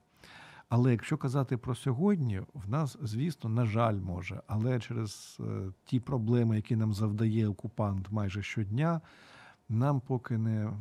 Але 0.68 0.92
якщо 0.92 1.16
казати 1.16 1.56
про 1.56 1.74
сьогодні, 1.74 2.42
в 2.54 2.70
нас, 2.70 2.98
звісно, 3.02 3.50
на 3.50 3.66
жаль, 3.66 3.96
може, 3.96 4.42
але 4.46 4.80
через 4.80 5.38
е, 5.40 5.72
ті 5.84 6.00
проблеми, 6.00 6.56
які 6.56 6.76
нам 6.76 6.94
завдає 6.94 7.48
окупант 7.48 8.12
майже 8.12 8.42
щодня, 8.42 9.00
нам 9.68 10.00
поки 10.00 10.38
не 10.38 10.72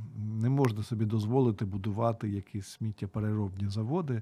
не 0.42 0.50
можна 0.50 0.84
собі 0.84 1.06
дозволити 1.06 1.66
будувати 1.66 2.30
якісь 2.30 2.68
сміттєпереробні 2.68 3.70
заводи. 3.70 4.22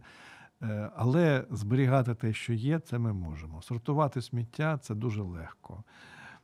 Е, 0.62 0.91
але 0.95 1.45
зберігати 1.52 2.15
те, 2.15 2.34
що 2.34 2.54
є, 2.54 2.80
це 2.80 3.00
ми 3.00 3.13
можемо. 3.13 3.62
Сортувати 3.62 4.22
сміття 4.22 4.78
це 4.78 4.95
дуже 4.95 5.22
легко. 5.22 5.84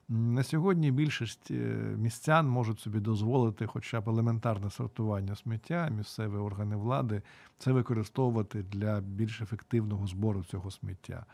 На 0.10 0.44
сьогодні 0.44 0.92
більшість 0.92 1.52
е, 1.52 1.56
містян 1.98 2.48
можуть 2.48 2.80
собі 2.80 3.00
дозволити 3.00 3.68
хоча 3.68 4.02
б 4.02 4.10
елементарне 4.10 4.70
сортування 4.70 5.36
сміття, 5.36 5.90
місцеві 5.90 6.36
органи 6.36 6.76
влади 6.76 7.22
це 7.58 7.72
використовувати 7.72 8.64
для 8.64 9.02
більш 9.02 9.42
ефективного 9.42 10.08
збору 10.08 10.44
цього 10.44 10.72
сміття. 10.72 11.26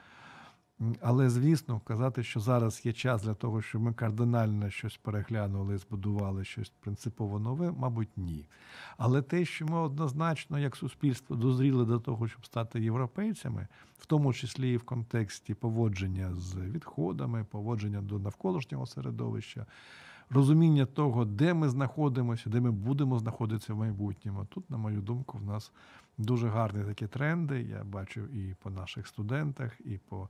Але, 1.02 1.30
звісно, 1.30 1.80
казати, 1.80 2.24
що 2.24 2.40
зараз 2.40 2.86
є 2.86 2.94
час 2.94 3.24
для 3.24 3.34
того, 3.34 3.62
щоб 3.62 3.82
ми 3.82 3.94
кардинально 3.94 4.70
щось 4.70 4.98
переглянули, 4.98 5.78
збудували 5.78 6.46
щось 6.46 6.72
принципово 6.80 7.40
нове, 7.40 7.72
мабуть, 7.72 8.18
ні. 8.18 8.46
Але 8.98 9.22
те, 9.22 9.46
що 9.46 9.66
ми 9.66 9.78
однозначно, 9.78 10.60
як 10.60 10.76
суспільство, 10.76 11.36
дозріли 11.36 11.86
до 11.86 12.00
того, 12.00 12.28
щоб 12.28 12.46
стати 12.46 12.82
європейцями, 12.82 13.68
в 13.98 14.06
тому 14.06 14.34
числі 14.34 14.74
і 14.74 14.78
в 14.78 14.84
контексті 14.84 15.54
поводження 15.54 16.36
з 16.36 16.56
відходами, 16.56 17.44
поводження 17.44 18.02
до 18.02 18.20
навколишнього 18.20 18.86
середовища, 18.86 19.66
розуміння 20.30 20.86
того, 20.86 21.26
де 21.26 21.54
ми 21.54 21.70
знаходимося, 21.70 22.50
де 22.50 22.60
ми 22.60 22.72
будемо 22.72 23.20
знаходитися 23.20 23.74
в 23.74 23.78
майбутньому. 23.78 24.46
Тут, 24.46 24.70
на 24.70 24.78
мою 24.78 25.02
думку, 25.02 25.38
в 25.38 25.46
нас 25.46 25.72
дуже 26.18 26.48
гарні 26.48 26.84
такі 26.84 27.08
тренди. 27.08 27.62
Я 27.62 27.84
бачу 27.84 28.22
і 28.22 28.56
по 28.64 28.70
наших 28.70 29.08
студентах, 29.08 29.72
і 29.86 29.98
по 29.98 30.30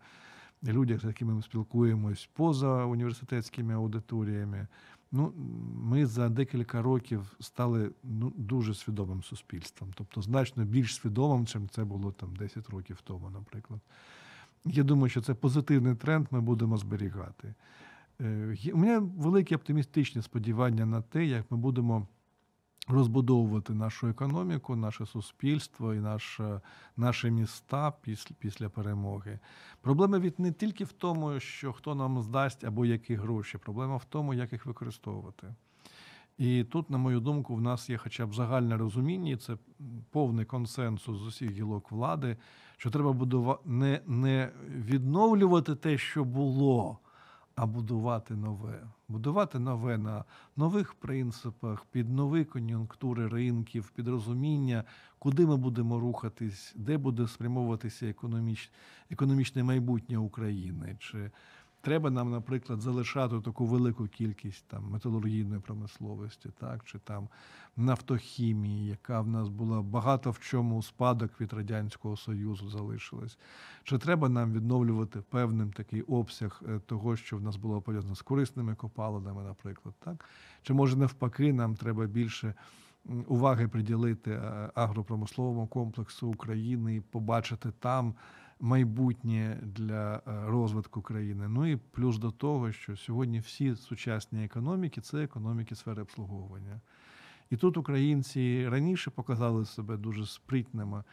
людях, 0.64 1.02
з 1.02 1.04
якими 1.04 1.34
ми 1.34 1.42
спілкуємось 1.42 2.30
поза 2.34 2.86
університетськими 2.86 3.74
аудиторіями. 3.74 4.68
Ну, 5.12 5.34
Ми 5.76 6.06
за 6.06 6.30
декілька 6.30 6.82
років 6.82 7.36
стали 7.40 7.92
ну, 8.04 8.34
дуже 8.36 8.74
свідомим 8.74 9.24
суспільством, 9.24 9.90
тобто 9.96 10.22
значно 10.22 10.66
більш 10.66 10.96
свідомим, 10.96 11.46
чим 11.46 11.70
це 11.70 11.84
було 11.84 12.12
там 12.12 12.36
10 12.36 12.70
років 12.70 13.02
тому, 13.04 13.30
наприклад. 13.30 13.80
Я 14.66 14.84
думаю, 14.84 15.10
що 15.10 15.22
це 15.22 15.34
позитивний 15.34 15.96
тренд, 15.96 16.28
ми 16.32 16.42
будемо 16.42 16.78
зберігати. 16.78 17.54
Е, 18.22 18.58
у 18.74 18.78
мене 18.78 19.00
великі 19.00 19.56
оптимістичні 19.56 20.22
сподівання 20.22 20.86
на 20.86 21.02
те, 21.02 21.26
як 21.26 21.52
ми 21.52 21.58
будемо 21.58 22.08
розбудовувати 22.88 23.74
нашу 23.74 24.08
економіку, 24.08 24.76
наше 24.76 25.06
суспільство 25.06 25.94
і 25.94 26.00
наше, 26.00 26.62
наші 26.98 27.32
міста 27.32 27.94
після 28.02 28.36
після 28.40 28.70
перемоги. 28.70 29.40
Проблема 29.82 30.20
від 30.20 30.40
не 30.40 30.52
тільки 30.52 30.84
в 30.84 30.92
тому, 30.92 31.40
що 31.40 31.74
хто 31.74 31.96
нам 31.96 32.22
здасть 32.22 32.64
або 32.64 32.86
які 32.86 33.16
гроші, 33.16 33.58
проблема 33.58 33.98
в 33.98 34.06
тому, 34.06 34.34
як 34.34 34.54
їх 34.54 34.66
використовувати. 34.66 35.54
І 36.38 36.64
тут, 36.64 36.90
на 36.90 36.98
мою 36.98 37.20
думку, 37.20 37.56
в 37.56 37.62
нас 37.62 37.90
є 37.90 37.98
хоча 37.98 38.26
б 38.26 38.34
загальне 38.34 38.78
розуміння, 38.78 39.32
і 39.32 39.36
це 39.36 39.58
повний 40.12 40.46
консенсус 40.46 41.18
з 41.18 41.26
усіх 41.26 41.52
гілок 41.52 41.92
влади, 41.92 42.38
що 42.78 42.90
треба 42.90 43.14
будувати 43.14 43.62
не, 43.66 44.02
не 44.08 44.52
відновлювати 44.68 45.76
те, 45.76 45.98
що 45.98 46.24
було 46.24 47.00
а 47.56 47.66
будувати 47.66 48.36
нове. 48.36 48.88
Будувати 49.08 49.60
нове 49.60 49.98
на 49.98 50.26
нових 50.56 50.94
принципах, 50.94 51.86
під 51.86 52.10
нові 52.10 52.46
кон'юнктури 52.46 53.28
ринків, 53.28 53.92
під 53.96 54.08
розуміння, 54.08 54.84
куди 55.20 55.46
ми 55.46 55.58
будемо 55.58 56.00
рухатись, 56.00 56.74
де 56.76 56.98
буде 56.98 57.28
спрямовуватися 57.28 58.06
економіч... 58.10 58.72
економічне 59.10 59.64
майбутнє 59.64 60.18
України. 60.18 60.96
Чи 61.00 61.32
треба 61.82 62.10
нам, 62.10 62.32
наприклад, 62.32 62.82
залишати 62.82 63.42
таку 63.42 63.66
велику 63.66 64.08
кількість 64.08 64.68
там 64.68 64.90
металургійної 64.90 65.62
промисловості, 65.62 66.50
так 66.60 66.86
чи 66.86 67.00
там 67.00 67.28
нафтохімії, 67.78 68.88
яка 68.88 69.22
в 69.22 69.28
нас 69.28 69.50
була 69.50 69.82
багато 69.82 70.32
в 70.32 70.40
чому 70.40 70.84
спадок 70.84 71.42
від 71.42 71.54
радянського 71.54 72.18
союзу 72.18 72.70
залишилась. 72.70 73.38
Чи 73.84 73.98
треба 73.98 74.30
нам 74.30 74.54
відновлювати 74.54 75.22
певним 75.22 75.74
такий 75.74 76.02
обсяг 76.02 76.62
е, 76.70 76.80
того, 76.80 77.16
що 77.16 77.38
в 77.38 77.42
нас 77.42 77.56
було 77.56 77.82
пов'язано 77.82 78.16
з 78.16 78.22
корисними 78.22 78.76
копалинами, 78.76 79.44
наприклад, 79.44 79.96
так 80.00 80.26
чи 80.62 80.74
може 80.74 80.98
навпаки, 80.98 81.54
нам 81.54 81.76
треба 81.76 82.06
більше. 82.06 82.54
Уваги 83.28 83.68
приділити 83.68 84.32
е, 84.32 84.72
агропромисловому 84.76 85.68
комплексу 85.68 86.28
України 86.28 86.96
і 86.96 87.02
побачити 87.02 87.72
там 87.80 88.14
майбутнє 88.62 89.60
для 89.64 90.16
е, 90.16 90.22
розвитку 90.46 91.02
країни. 91.02 91.48
Ну 91.48 91.66
і 91.66 91.76
плюс 91.76 92.18
до 92.18 92.32
того, 92.32 92.72
що 92.72 92.98
сьогодні 92.98 93.40
всі 93.40 93.76
сучасні 93.76 94.46
економіки 94.46 95.02
це 95.02 95.24
економіки 95.24 95.76
сфери 95.76 96.02
обслуговування. 96.02 96.82
І 97.50 97.58
тут 97.58 97.78
українці 97.78 98.68
раніше 98.70 99.12
показали 99.12 99.66
себе 99.66 99.98
дуже 99.98 100.26
спритними, 100.26 101.04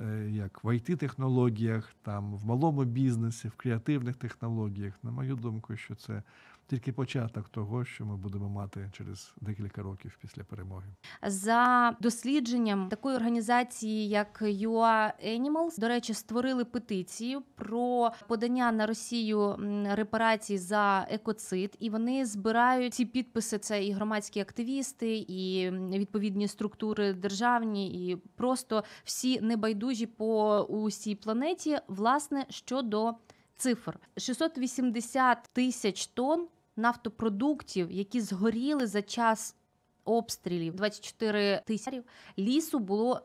е, 0.00 0.30
як 0.30 0.64
в 0.64 0.68
IT-технологіях, 0.68 1.94
там 2.02 2.34
в 2.34 2.46
малому 2.46 2.84
бізнесі, 2.84 3.48
в 3.48 3.52
креативних 3.52 4.16
технологіях. 4.16 4.94
На 5.02 5.10
мою 5.10 5.36
думку, 5.36 5.76
що 5.76 5.94
це 5.94 6.22
тільки 6.70 6.92
початок 6.92 7.48
того, 7.48 7.84
що 7.84 8.04
ми 8.04 8.16
будемо 8.16 8.48
мати 8.48 8.90
через 8.92 9.34
декілька 9.40 9.82
років 9.82 10.18
після 10.20 10.44
перемоги. 10.44 10.86
За 11.22 11.92
дослідженням 12.00 12.88
такої 12.88 13.16
організації, 13.16 14.08
як 14.08 14.42
UA 14.42 15.12
Animals, 15.26 15.80
до 15.80 15.88
речі, 15.88 16.14
створили 16.14 16.64
петицію 16.64 17.42
про 17.54 18.12
подання 18.28 18.72
на 18.72 18.86
Росію 18.86 19.56
репарацій 19.90 20.58
за 20.58 21.06
екоцид, 21.10 21.76
і 21.80 21.90
вони 21.90 22.26
збирають 22.26 22.94
ці 22.94 23.04
підписи. 23.04 23.58
Це 23.58 23.84
і 23.84 23.92
громадські 23.92 24.40
активісти, 24.40 25.16
і 25.28 25.70
відповідні 25.70 26.48
структури 26.48 27.12
державні, 27.12 28.08
і 28.10 28.16
просто 28.16 28.84
всі 29.04 29.40
небайдужі 29.40 30.06
по 30.06 30.60
усій 30.60 31.14
планеті, 31.14 31.78
власне, 31.88 32.46
щодо 32.48 33.14
цифр 33.56 33.98
680 34.16 35.38
тисяч 35.52 36.06
тонн 36.06 36.48
нафтопродуктів, 36.80 37.90
які 37.90 38.20
згоріли 38.20 38.86
за 38.86 39.02
час 39.02 39.56
обстрілів 40.04 40.74
24 40.74 41.62
тисячі 41.66 42.02
лісу 42.38 42.78
було 42.78 43.20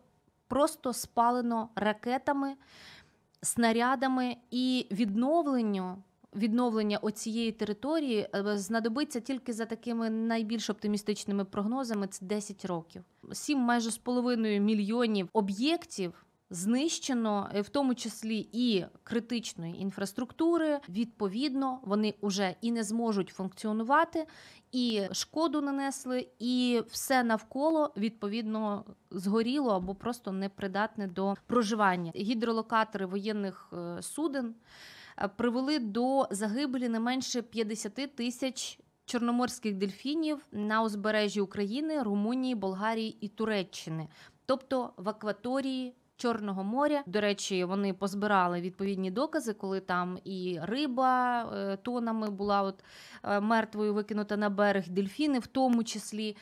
просто 0.47 0.93
спалено 0.93 1.69
ракетами, 1.75 2.55
снарядами 3.41 4.35
і 4.51 4.87
відновленню. 4.91 6.03
Відновлення 6.35 6.97
оцієї 6.97 7.51
території 7.51 8.29
е, 8.35 8.57
знадобиться 8.57 9.19
тільки 9.19 9.53
за 9.53 9.65
такими 9.65 10.09
найбільш 10.09 10.69
оптимістичними 10.69 11.45
прогнозами. 11.45 12.07
Це 12.07 12.25
10 12.25 12.65
років. 12.65 13.03
Сім 13.33 13.59
майже 13.59 13.91
з 13.91 13.97
половиною 13.97 14.61
мільйонів 14.61 15.29
об'єктів 15.33 16.24
знищено, 16.49 17.49
е, 17.53 17.62
в 17.62 17.69
тому 17.69 17.95
числі 17.95 18.49
і 18.51 18.86
критичної 19.03 19.81
інфраструктури. 19.81 20.79
Відповідно, 20.89 21.79
вони 21.84 22.13
вже 22.21 22.55
і 22.62 22.71
не 22.71 22.84
зможуть 22.84 23.29
функціонувати, 23.29 24.27
і 24.71 25.01
шкоду 25.12 25.62
нанесли, 25.62 26.27
і 26.39 26.81
все 26.89 27.23
навколо 27.23 27.93
відповідно 27.97 28.86
згоріло 29.12 29.71
або 29.71 29.95
просто 29.95 30.31
непридатне 30.31 31.08
до 31.08 31.36
проживання. 31.47 32.12
Гідролокатори 32.15 33.05
воєнних 33.05 33.73
е, 33.73 34.01
суден 34.01 34.55
е, 35.17 35.27
привели 35.27 35.79
до 35.79 36.27
загибелі 36.31 36.89
не 36.89 36.99
менше 36.99 37.41
50 37.41 38.15
тисяч. 38.15 38.79
Чорноморських 39.08 39.75
дельфінів 39.75 40.45
на 40.51 40.84
узбережжі 40.84 41.41
України, 41.41 42.03
Румунії, 42.03 42.55
Болгарії 42.55 43.17
і 43.21 43.27
Туреччини, 43.27 44.08
тобто 44.45 44.93
в 44.97 45.10
акваторії 45.10 45.95
Чорного 46.17 46.63
моря. 46.63 47.04
До 47.06 47.21
речі, 47.21 47.63
вони 47.63 47.93
позбирали 47.93 48.62
відповідні 48.62 49.12
докази, 49.12 49.54
коли 49.54 49.80
там 49.80 50.17
і 50.23 50.60
риба 50.62 51.41
е, 51.54 51.78
тонами 51.78 52.30
була 52.30 52.62
от 52.62 52.84
е, 53.23 53.39
мертвою 53.39 53.93
викинута 53.93 54.38
на 54.38 54.49
берег, 54.49 54.89
дельфіни 54.89 55.39
в 55.39 55.47
тому 55.47 55.84
числі. 55.84 56.38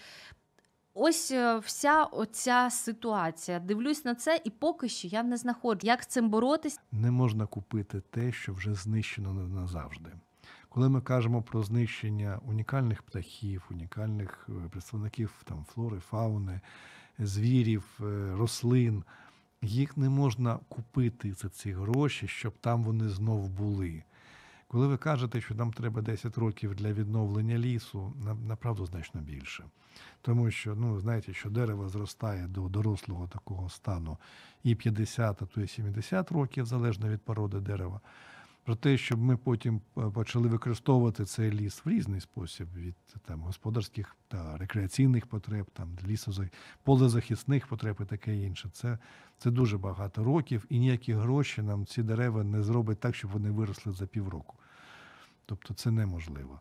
Ось 0.93 1.31
е, 1.31 1.57
вся 1.57 2.03
оця 2.03 2.69
ситуація. 2.69 3.59
Дивлюсь 3.59 4.05
на 4.05 4.15
це, 4.15 4.41
і 4.43 4.49
поки 4.49 4.89
що 4.89 5.07
я 5.07 5.23
не 5.23 5.37
знаходжу, 5.37 5.87
як 5.87 6.03
з 6.03 6.07
цим 6.07 6.29
боротись. 6.29 6.79
Не 6.91 7.11
можна 7.11 7.45
купити 7.45 8.01
те, 8.09 8.31
що 8.31 8.53
вже 8.53 8.73
знищено 8.73 9.33
на- 9.33 9.47
назавжди. 9.61 10.09
Коли 10.69 10.89
ми 10.89 11.01
кажемо 11.01 11.41
про 11.41 11.63
знищення 11.63 12.39
унікальних 12.47 13.03
птахів, 13.03 13.67
унікальних 13.71 14.49
представників 14.71 15.41
там 15.45 15.65
флори, 15.73 15.99
фауни, 15.99 16.61
звірів, 17.19 17.99
рослин, 18.37 19.03
їх 19.63 19.97
не 19.97 20.09
можна 20.09 20.59
купити 20.69 21.33
за 21.33 21.49
ці 21.49 21.71
гроші, 21.71 22.27
щоб 22.27 22.53
там 22.61 22.83
вони 22.83 23.09
знов 23.09 23.49
були. 23.49 24.03
Коли 24.67 24.87
ви 24.87 24.97
кажете, 24.97 25.41
що 25.41 25.55
нам 25.55 25.73
треба 25.73 26.01
10 26.01 26.37
років 26.37 26.75
для 26.75 26.93
відновлення 26.93 27.57
лісу, 27.57 28.13
на- 28.25 28.33
направду 28.33 28.85
значно 28.85 29.21
більше. 29.21 29.63
Тому 30.21 30.51
що, 30.51 30.75
ну, 30.75 30.99
знаєте, 30.99 31.33
що 31.33 31.49
дерево 31.49 31.89
зростає 31.89 32.47
до 32.47 32.61
дорослого 32.69 33.27
такого 33.27 33.69
стану 33.69 34.17
і 34.63 34.75
50, 34.75 35.41
а 35.41 35.45
то 35.45 35.61
і 35.61 35.67
70 35.67 36.31
років, 36.31 36.65
залежно 36.65 37.09
від 37.09 37.21
породи 37.21 37.59
дерева. 37.59 37.99
Про 38.63 38.75
те, 38.75 38.97
щоб 38.97 39.19
ми 39.19 39.37
потім 39.37 39.81
е, 39.97 40.01
почали 40.01 40.47
використовувати 40.47 41.25
цей 41.25 41.51
ліс 41.51 41.81
в 41.85 41.89
різний 41.89 42.21
спосіб, 42.21 42.67
від 42.75 42.95
там 43.25 43.41
господарських 43.41 44.15
та 44.27 44.57
рекреаційних 44.57 45.25
потреб, 45.27 45.65
там 45.73 45.97
лісоза... 46.07 46.49
полезахисних 46.83 47.67
потреб 47.67 47.97
і 48.01 48.05
таке 48.05 48.37
інше. 48.37 48.69
Це, 48.73 48.97
це 49.37 49.51
дуже 49.51 49.77
багато 49.77 50.23
років, 50.23 50.65
і 50.69 50.79
ніякі 50.79 51.13
гроші 51.13 51.61
нам 51.61 51.85
ці 51.85 52.03
дерева 52.03 52.43
не 52.43 52.63
зроблять 52.63 52.99
так, 52.99 53.15
щоб 53.15 53.31
вони 53.31 53.51
виросли 53.51 53.93
за 53.93 54.05
півроку. 54.05 54.55
Тобто 55.45 55.73
це 55.73 55.91
неможливо. 55.91 56.59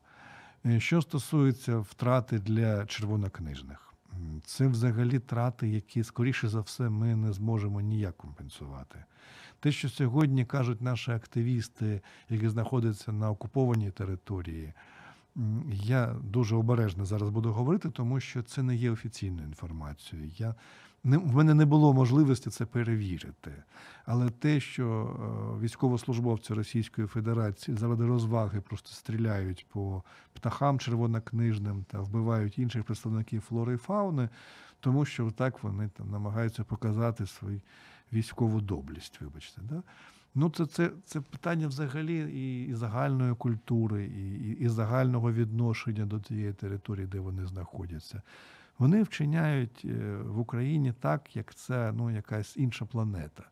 Е, 0.67 0.81
Що 0.81 1.03
стосується 1.03 1.79
втрати 1.79 2.39
для 2.39 2.87
червонокнижних, 2.87 3.95
це 4.45 4.67
взагалі 4.67 5.19
трати, 5.19 5.69
які, 5.69 6.05
скоріше 6.05 6.49
за 6.49 6.61
все, 6.61 6.89
ми 6.89 7.17
не 7.17 7.33
зможемо 7.33 7.81
ніяк 7.81 8.17
компенсувати. 8.17 9.05
Те, 9.63 9.73
що 9.73 9.89
сьогодні 9.89 10.45
кажуть 10.45 10.81
наші 10.81 11.11
активісти, 11.11 12.01
які 12.29 12.49
знаходяться 12.49 13.13
на 13.13 13.31
окупованій 13.31 13.91
території, 13.91 14.73
я 15.71 16.17
дуже 16.23 16.57
обережно 16.57 17.05
зараз 17.05 17.29
буду 17.29 17.53
говорити, 17.53 17.91
тому 17.91 18.21
що 18.21 18.43
це 18.43 18.63
не 18.63 18.77
є 18.77 18.91
офіційною 18.91 19.47
інформацією. 19.47 20.31
Я, 20.39 20.55
не, 21.05 21.19
в 21.19 21.35
мене 21.35 21.55
не 21.55 21.65
було 21.65 21.95
можливості 21.95 22.51
це 22.51 22.67
перевірити. 22.67 23.53
Але 24.05 24.31
те, 24.31 24.61
що 24.61 24.87
е, 24.89 25.65
військовослужбовці 25.65 26.55
Російської 26.55 27.07
Федерації 27.07 27.77
заради 27.77 28.07
розваги 28.07 28.61
просто 28.61 28.91
стріляють 28.91 29.67
по 29.73 30.03
птахам 30.33 30.79
червонокнижним 30.79 31.85
та 31.91 32.01
вбивають 32.01 32.59
інших 32.59 32.85
представників 32.85 33.41
флори 33.41 33.75
і 33.75 33.77
фауни, 33.77 34.29
тому 34.81 35.05
що 35.05 35.31
так 35.31 35.63
вони 35.63 35.89
там 35.89 36.11
намагаються 36.11 36.65
показати 36.65 37.27
свою 37.27 37.61
військову 38.13 38.61
доблість, 38.61 39.21
вибачте. 39.21 39.63
Да? 39.63 39.83
Ну, 40.35 40.51
це, 40.51 40.67
це, 40.67 40.91
це 41.05 41.21
питання 41.21 41.69
взагалі 41.69 42.19
і, 42.19 42.67
і 42.67 42.75
загальної 42.75 43.35
культури, 43.35 44.07
і, 44.07 44.35
і, 44.35 44.51
і 44.51 44.69
загального 44.69 45.33
відношення 45.33 46.07
до 46.07 46.21
тієї 46.21 46.53
території, 46.53 47.07
де 47.07 47.21
вони 47.21 47.47
знаходяться. 47.47 48.23
Вони 48.79 49.03
вчиняють 49.03 49.83
е, 49.85 50.17
в 50.17 50.39
Україні 50.39 50.93
так, 51.01 51.37
як 51.37 51.55
це 51.55 51.93
ну, 51.93 52.11
якась 52.11 52.57
інша 52.57 52.85
планета. 52.85 53.45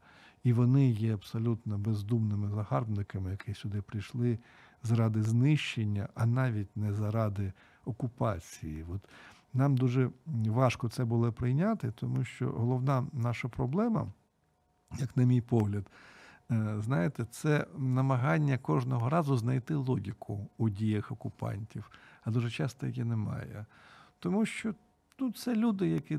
І 0.45 0.53
вони 0.53 0.91
є 0.91 1.15
абсолютно 1.15 1.79
бездумними 1.79 2.51
загарбниками, 2.51 3.31
які 3.31 3.55
сюди 3.55 3.83
прийшли 3.83 4.39
заради 4.83 5.23
знищення, 5.23 6.09
а 6.15 6.27
навіть 6.27 6.77
не 6.77 6.93
заради 6.93 7.53
окупації. 7.85 8.85
От 8.89 9.01
нам 9.55 9.77
дуже 9.77 10.11
важко 10.27 10.89
це 10.89 11.05
було 11.05 11.33
прийняти, 11.33 11.93
тому 11.97 12.25
що 12.25 12.51
головна 12.51 13.07
наша 13.13 13.49
проблема, 13.49 14.13
як 14.99 15.17
на 15.17 15.25
мій 15.25 15.41
погляд, 15.41 15.87
е, 16.51 16.75
знаєте, 16.79 17.25
це 17.31 17.67
намагання 17.79 18.59
кожного 18.59 19.11
разу 19.11 19.37
знайти 19.37 19.75
логіку 19.75 20.49
у 20.59 20.69
діях 20.69 21.11
окупантів, 21.13 21.91
а 22.25 22.31
дуже 22.31 22.51
часто 22.51 22.87
її 22.87 23.05
немає. 23.05 23.67
Тому 24.19 24.47
що 24.47 24.75
ну, 25.19 25.33
це 25.33 25.55
люди, 25.57 25.89
які 25.89 26.19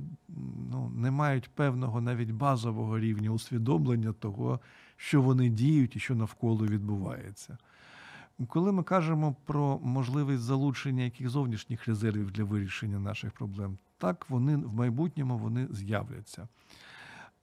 ну, 0.71 0.89
не 0.95 1.12
мають 1.12 1.49
певного 1.49 2.01
навіть 2.01 2.31
базового 2.31 2.99
рівня 2.99 3.29
усвідомлення 3.29 4.13
того, 4.13 4.60
що 4.97 5.21
вони 5.21 5.49
діють 5.49 5.95
і 5.95 5.99
що 5.99 6.15
навколо 6.15 6.65
відбувається. 6.65 7.57
Коли 8.47 8.71
ми 8.71 8.84
кажемо 8.84 9.36
про 9.45 9.79
можливість 9.84 10.43
залучення 10.43 11.03
яких 11.03 11.29
зовнішніх 11.29 11.88
резервів 11.88 12.31
для 12.31 12.43
вирішення 12.43 12.99
наших 12.99 13.31
проблем, 13.31 13.77
так 13.97 14.29
вони 14.29 14.57
в 14.57 14.73
майбутньому 14.73 15.38
вони 15.38 15.67
з'являться. 15.71 16.47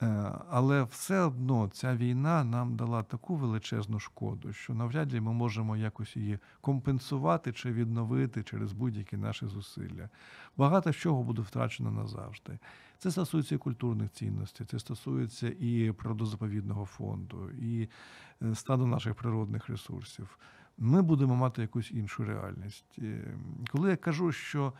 Е, 0.02 0.32
але 0.50 0.82
все 0.82 1.20
одно 1.20 1.68
ця 1.72 1.96
війна 1.96 2.44
нам 2.44 2.76
дала 2.76 3.02
таку 3.02 3.36
величезну 3.36 4.00
шкоду, 4.00 4.52
що 4.52 4.74
навряд 4.74 5.12
ли 5.12 5.20
ми 5.20 5.32
можемо 5.32 5.76
якось 5.76 6.16
її 6.16 6.38
компенсувати 6.60 7.52
чи 7.52 7.72
відновити 7.72 8.42
через 8.42 8.72
будь-які 8.72 9.16
наші 9.16 9.46
зусилля. 9.46 10.08
Багато 10.56 10.92
чого 10.92 11.22
буде 11.22 11.42
втрачено 11.42 11.90
назавжди. 11.90 12.58
Це 12.98 13.10
стосується 13.10 13.54
і 13.54 13.58
культурних 13.58 14.10
цінностей, 14.10 14.66
це 14.66 14.78
стосується 14.78 15.48
і 15.48 15.92
природозаповідного 15.92 16.84
фонду, 16.84 17.50
і 17.50 17.88
е, 18.42 18.54
стану 18.54 18.86
наших 18.86 19.14
природних 19.14 19.68
ресурсів. 19.68 20.38
Ми 20.78 21.02
будемо 21.02 21.36
мати 21.36 21.62
якусь 21.62 21.90
іншу 21.90 22.24
реальність. 22.24 22.98
Коли 23.72 23.90
я 23.90 23.96
кажу, 23.96 24.32
що 24.32 24.72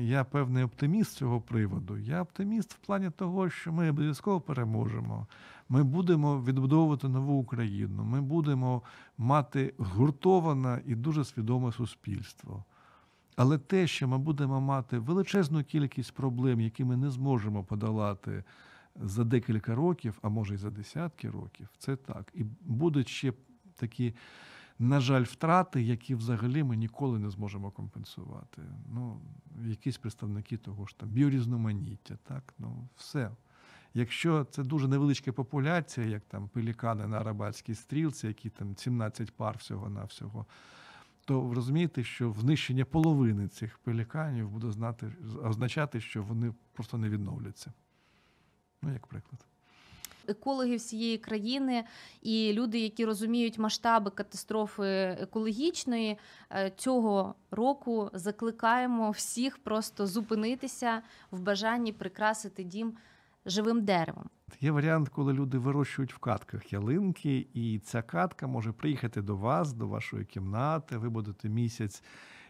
я 0.00 0.24
певний 0.24 0.64
оптиміст 0.64 1.12
цього 1.12 1.40
приводу. 1.40 1.98
Я 1.98 2.22
оптиміст 2.22 2.72
в 2.72 2.76
плані 2.76 3.10
того, 3.10 3.50
що 3.50 3.72
ми 3.72 3.90
обов'язково 3.90 4.40
переможемо. 4.40 5.26
Ми 5.68 5.84
будемо 5.84 6.42
відбудовувати 6.42 7.08
нову 7.08 7.38
Україну. 7.38 8.04
Ми 8.04 8.20
будемо 8.20 8.82
мати 9.18 9.74
гуртоване 9.78 10.82
і 10.86 10.94
дуже 10.94 11.24
свідоме 11.24 11.72
суспільство. 11.72 12.64
Але 13.36 13.58
те, 13.58 13.86
що 13.86 14.08
ми 14.08 14.18
будемо 14.18 14.60
мати 14.60 14.98
величезну 14.98 15.64
кількість 15.64 16.14
проблем, 16.14 16.60
які 16.60 16.84
ми 16.84 16.96
не 16.96 17.10
зможемо 17.10 17.64
подолати 17.64 18.44
за 18.96 19.24
декілька 19.24 19.74
років, 19.74 20.18
а 20.22 20.28
може 20.28 20.54
й 20.54 20.58
за 20.58 20.70
десятки 20.70 21.30
років, 21.30 21.68
це 21.78 21.96
так. 21.96 22.32
І 22.34 22.44
будуть 22.60 23.08
ще 23.08 23.32
такі 23.74 24.14
на 24.78 25.00
жаль, 25.00 25.22
втрати, 25.22 25.82
які 25.82 26.14
взагалі 26.14 26.64
ми 26.64 26.76
ніколи 26.76 27.18
не 27.18 27.30
зможемо 27.30 27.70
компенсувати. 27.70 28.62
Ну, 28.92 29.20
якісь 29.64 29.98
представники 29.98 30.56
того 30.56 30.86
ж 30.86 30.98
там 30.98 31.08
біорізноманіття, 31.08 32.18
так, 32.24 32.54
ну 32.58 32.88
все. 32.96 33.30
Якщо 33.94 34.44
це 34.44 34.62
дуже 34.62 34.88
невеличка 34.88 35.32
популяція, 35.32 36.06
як 36.06 36.24
там 36.24 36.48
пелікани 36.48 37.06
на 37.06 37.20
арабатській 37.20 37.74
стрілці, 37.74 38.26
які 38.26 38.50
там 38.50 38.76
17 38.76 39.36
пар 39.36 39.56
всього-навсього, 39.58 40.46
то 41.24 41.54
розумієте, 41.54 42.04
що 42.04 42.34
знищення 42.40 42.84
половини 42.84 43.48
цих 43.48 43.78
пеліканів 43.78 44.50
буде 44.50 44.70
знати, 44.70 45.12
означати, 45.44 46.00
що 46.00 46.22
вони 46.22 46.54
просто 46.72 46.98
не 46.98 47.08
відновляться. 47.08 47.72
Ну, 48.82 48.92
як 48.92 49.06
приклад 49.06 49.46
екологи 50.28 50.76
всієї 50.76 51.18
країни 51.18 51.84
і 52.22 52.52
люди, 52.52 52.78
які 52.78 53.04
розуміють 53.04 53.58
масштаби 53.58 54.10
катастрофи 54.10 54.86
екологічної, 55.20 56.18
е, 56.50 56.72
цього 56.76 57.34
року 57.50 58.10
закликаємо 58.12 59.10
всіх 59.10 59.58
просто 59.58 60.06
зупинитися 60.06 61.02
в 61.30 61.40
бажанні 61.40 61.92
прикрасити 61.92 62.64
дім 62.64 62.92
живим 63.46 63.84
деревом. 63.84 64.24
Є 64.60 64.70
варіант, 64.70 65.08
коли 65.08 65.32
люди 65.32 65.58
вирощують 65.58 66.14
в 66.14 66.18
катках 66.18 66.72
ялинки, 66.72 67.46
і 67.54 67.78
ця 67.78 68.02
катка 68.02 68.46
може 68.46 68.72
приїхати 68.72 69.22
до 69.22 69.36
вас, 69.36 69.72
до 69.72 69.86
вашої 69.88 70.24
кімнати. 70.24 70.96
Ви 70.96 71.08
будете 71.08 71.48
місяць 71.48 72.02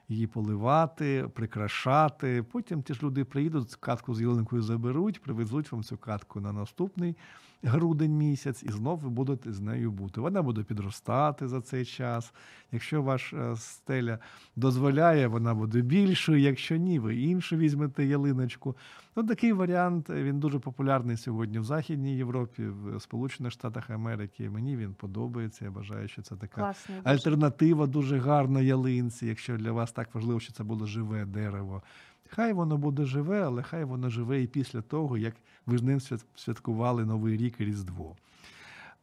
її 0.08 0.26
поливати, 0.26 1.28
прикрашати. 1.34 2.42
Потім 2.42 2.82
ті 2.82 2.94
ж 2.94 3.02
люди 3.02 3.24
приїдуть, 3.24 3.74
катку 3.74 4.14
з 4.14 4.20
ялинкою 4.20 4.62
заберуть, 4.62 5.22
привезуть 5.22 5.72
вам 5.72 5.82
цю 5.82 5.96
катку 5.96 6.40
на 6.40 6.52
наступний 6.52 7.16
грудень 7.62 8.16
місяць, 8.16 8.62
і 8.62 8.68
знов 8.68 8.99
ви 8.99 9.09
будете 9.09 9.53
з 9.53 9.61
нею 9.61 9.90
бути. 9.90 10.21
Вона 10.21 10.42
буде 10.42 10.62
підростати 10.62 11.49
за 11.49 11.61
цей 11.61 11.85
час. 11.85 12.33
Якщо 12.73 13.03
ваша 13.03 13.57
стеля 13.57 14.18
дозволяє, 14.57 15.27
вона 15.27 15.55
буде 15.55 15.81
більшою. 15.81 16.40
Якщо 16.40 16.77
ні, 16.77 16.99
ви 16.99 17.16
іншу 17.16 17.57
візьмете 17.57 18.05
ялиночку. 18.07 18.77
Ну, 19.16 19.25
Такий 19.25 19.53
варіант 19.53 20.11
він 20.11 20.40
дуже 20.40 20.59
популярний 20.59 21.16
сьогодні 21.16 21.59
в 21.59 21.64
Західній 21.64 22.16
Європі, 22.16 22.66
в 22.66 23.01
Сполучених 23.01 23.53
Штатах 23.53 23.90
Америки. 23.90 24.51
Мені 24.51 24.77
він 24.77 24.94
подобається. 24.94 25.64
Я 25.64 25.71
вважаю, 25.71 26.09
що 26.09 26.23
це 26.23 26.37
така 26.37 26.61
Класний, 26.61 26.99
альтернатива 27.05 27.87
дуже 27.87 28.18
гарна 28.18 28.61
ялинці. 28.61 29.27
Якщо 29.27 29.57
для 29.57 29.73
вас 29.73 29.92
так 29.92 30.14
важливо, 30.14 30.40
що 30.40 30.53
це 30.53 30.64
було 30.64 30.87
живе 30.87 31.25
дерево. 31.25 31.83
Хай 32.30 32.52
воно 32.52 32.76
буде 32.78 33.04
живе, 33.04 33.42
але 33.42 33.62
хай 33.62 33.84
воно 33.84 34.10
живе 34.10 34.42
і 34.42 34.46
після 34.46 34.82
того, 34.82 35.18
як 35.18 35.34
ви 35.66 35.78
з 35.78 35.82
ним 35.82 36.00
святкували 36.34 37.04
Новий 37.04 37.36
рік 37.36 37.54
і 37.58 37.64
Різдво. 37.64 38.16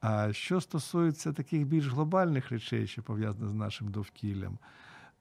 А 0.01 0.33
що 0.33 0.61
стосується 0.61 1.33
таких 1.33 1.67
більш 1.67 1.87
глобальних 1.87 2.49
речей, 2.49 2.87
що 2.87 3.03
пов'язані 3.03 3.49
з 3.49 3.53
нашим 3.53 3.91
довкіллям, 3.91 4.57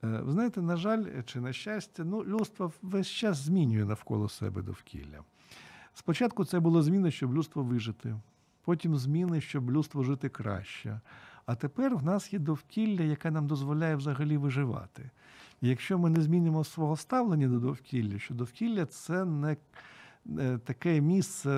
е, 0.04 0.06
ви 0.06 0.32
знаєте, 0.32 0.62
на 0.62 0.76
жаль, 0.76 1.04
чи 1.24 1.40
на 1.40 1.52
щастя, 1.52 2.04
ну, 2.04 2.24
людство 2.24 2.72
весь 2.82 3.08
час 3.08 3.38
змінює 3.38 3.84
навколо 3.84 4.28
себе 4.28 4.62
довкілля. 4.62 5.20
Спочатку 5.94 6.44
це 6.44 6.60
було 6.60 6.82
зміни, 6.82 7.10
щоб 7.10 7.34
людство 7.34 7.62
вижити, 7.62 8.16
потім 8.64 8.96
зміни, 8.96 9.40
щоб 9.40 9.70
людство 9.70 10.02
жити 10.02 10.28
краще. 10.28 11.00
А 11.46 11.54
тепер 11.54 11.96
в 11.96 12.02
нас 12.02 12.32
є 12.32 12.38
довкілля, 12.38 13.02
яке 13.02 13.30
нам 13.30 13.46
дозволяє 13.46 13.96
взагалі 13.96 14.36
виживати. 14.36 15.10
Якщо 15.60 15.98
ми 15.98 16.10
не 16.10 16.20
змінимо 16.20 16.64
свого 16.64 16.96
ставлення 16.96 17.48
до 17.48 17.58
довкілля, 17.60 18.18
що 18.18 18.34
довкілля 18.34 18.86
це 18.86 19.24
не 19.24 19.56
таке 20.64 21.00
місце, 21.00 21.50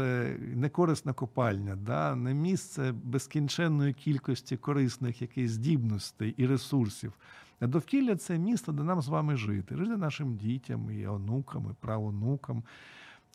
не 0.55 0.69
корисна 0.69 1.13
копальня, 1.13 1.77
да? 1.77 2.15
не 2.15 2.35
місце 2.35 2.93
безкінченної 2.93 3.93
кількості 3.93 4.57
корисних 4.57 5.23
якихось 5.23 5.51
здібностей 5.51 6.35
і 6.37 6.47
ресурсів. 6.47 7.13
А 7.61 7.67
довкілля 7.67 8.17
це 8.17 8.39
місто, 8.39 8.73
де 8.73 8.83
нам 8.83 9.03
з 9.03 9.09
вами 9.09 9.37
жити, 9.37 9.77
жити 9.77 9.97
нашим 9.97 10.37
дітям, 10.37 10.91
і 10.91 11.07
онукам, 11.07 11.67
і 11.71 11.75
правонукам. 11.81 12.63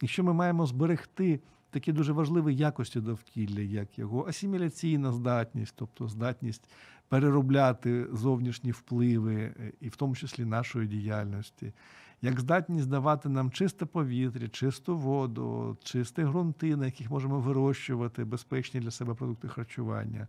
І 0.01 0.07
що 0.07 0.23
ми 0.23 0.33
маємо 0.33 0.65
зберегти 0.65 1.39
такі 1.69 1.91
дуже 1.91 2.13
важливі 2.13 2.55
якості 2.55 2.99
довкілля, 2.99 3.61
як 3.61 3.99
його 3.99 4.25
асиміляційна 4.27 5.11
здатність, 5.11 5.73
тобто 5.77 6.07
здатність 6.07 6.69
переробляти 7.11 8.07
зовнішні 8.13 8.71
впливи, 8.71 9.53
і 9.81 9.89
в 9.89 9.95
тому 9.95 10.15
числі 10.15 10.45
нашої 10.45 10.87
діяльності, 10.87 11.73
як 12.21 12.39
здатність 12.39 12.89
давати 12.89 13.29
нам 13.29 13.51
чисте 13.51 13.85
повітря, 13.85 14.47
чисту 14.47 14.97
воду, 14.97 15.77
чисті 15.83 16.23
ґрунти, 16.23 16.75
на 16.75 16.85
яких 16.85 17.11
можемо 17.11 17.39
вирощувати 17.39 18.23
безпечні 18.23 18.79
для 18.79 18.91
себе 18.91 19.13
продукти 19.13 19.47
харчування, 19.47 20.27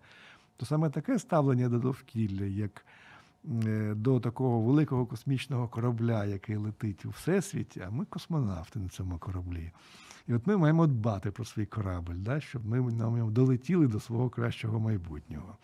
то 0.56 0.66
саме 0.66 0.90
таке 0.90 1.18
ставлення 1.18 1.68
до 1.68 1.78
довкілля, 1.78 2.44
як 2.44 2.86
е, 3.66 3.94
до 3.94 4.20
такого 4.20 4.60
великого 4.60 5.06
космічного 5.06 5.68
корабля, 5.68 6.24
який 6.24 6.56
летить 6.56 7.06
у 7.06 7.10
всесвіті, 7.10 7.80
а 7.86 7.90
ми 7.90 8.04
космонавти 8.04 8.78
на 8.78 8.88
цьому 8.88 9.18
кораблі. 9.18 9.72
І 10.28 10.34
от 10.34 10.46
ми 10.46 10.56
маємо 10.56 10.86
дбати 10.86 11.30
про 11.30 11.44
свій 11.44 11.66
корабль, 11.66 12.16
да, 12.16 12.40
щоб 12.40 12.66
ми 12.66 12.92
нам 12.92 13.32
долетіли 13.32 13.86
до 13.86 14.00
свого 14.00 14.30
кращого 14.30 14.80
майбутнього. 14.80 15.56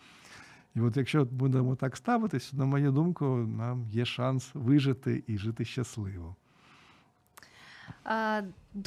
І 0.75 0.81
от 0.81 0.97
якщо 0.97 1.25
будемо 1.25 1.75
так 1.75 1.97
ставитись, 1.97 2.53
на 2.53 2.65
мою 2.65 2.91
думку, 2.91 3.25
нам 3.57 3.85
є 3.91 4.05
шанс 4.05 4.49
вижити 4.53 5.23
і 5.27 5.37
жити 5.37 5.65
щасливо. 5.65 6.35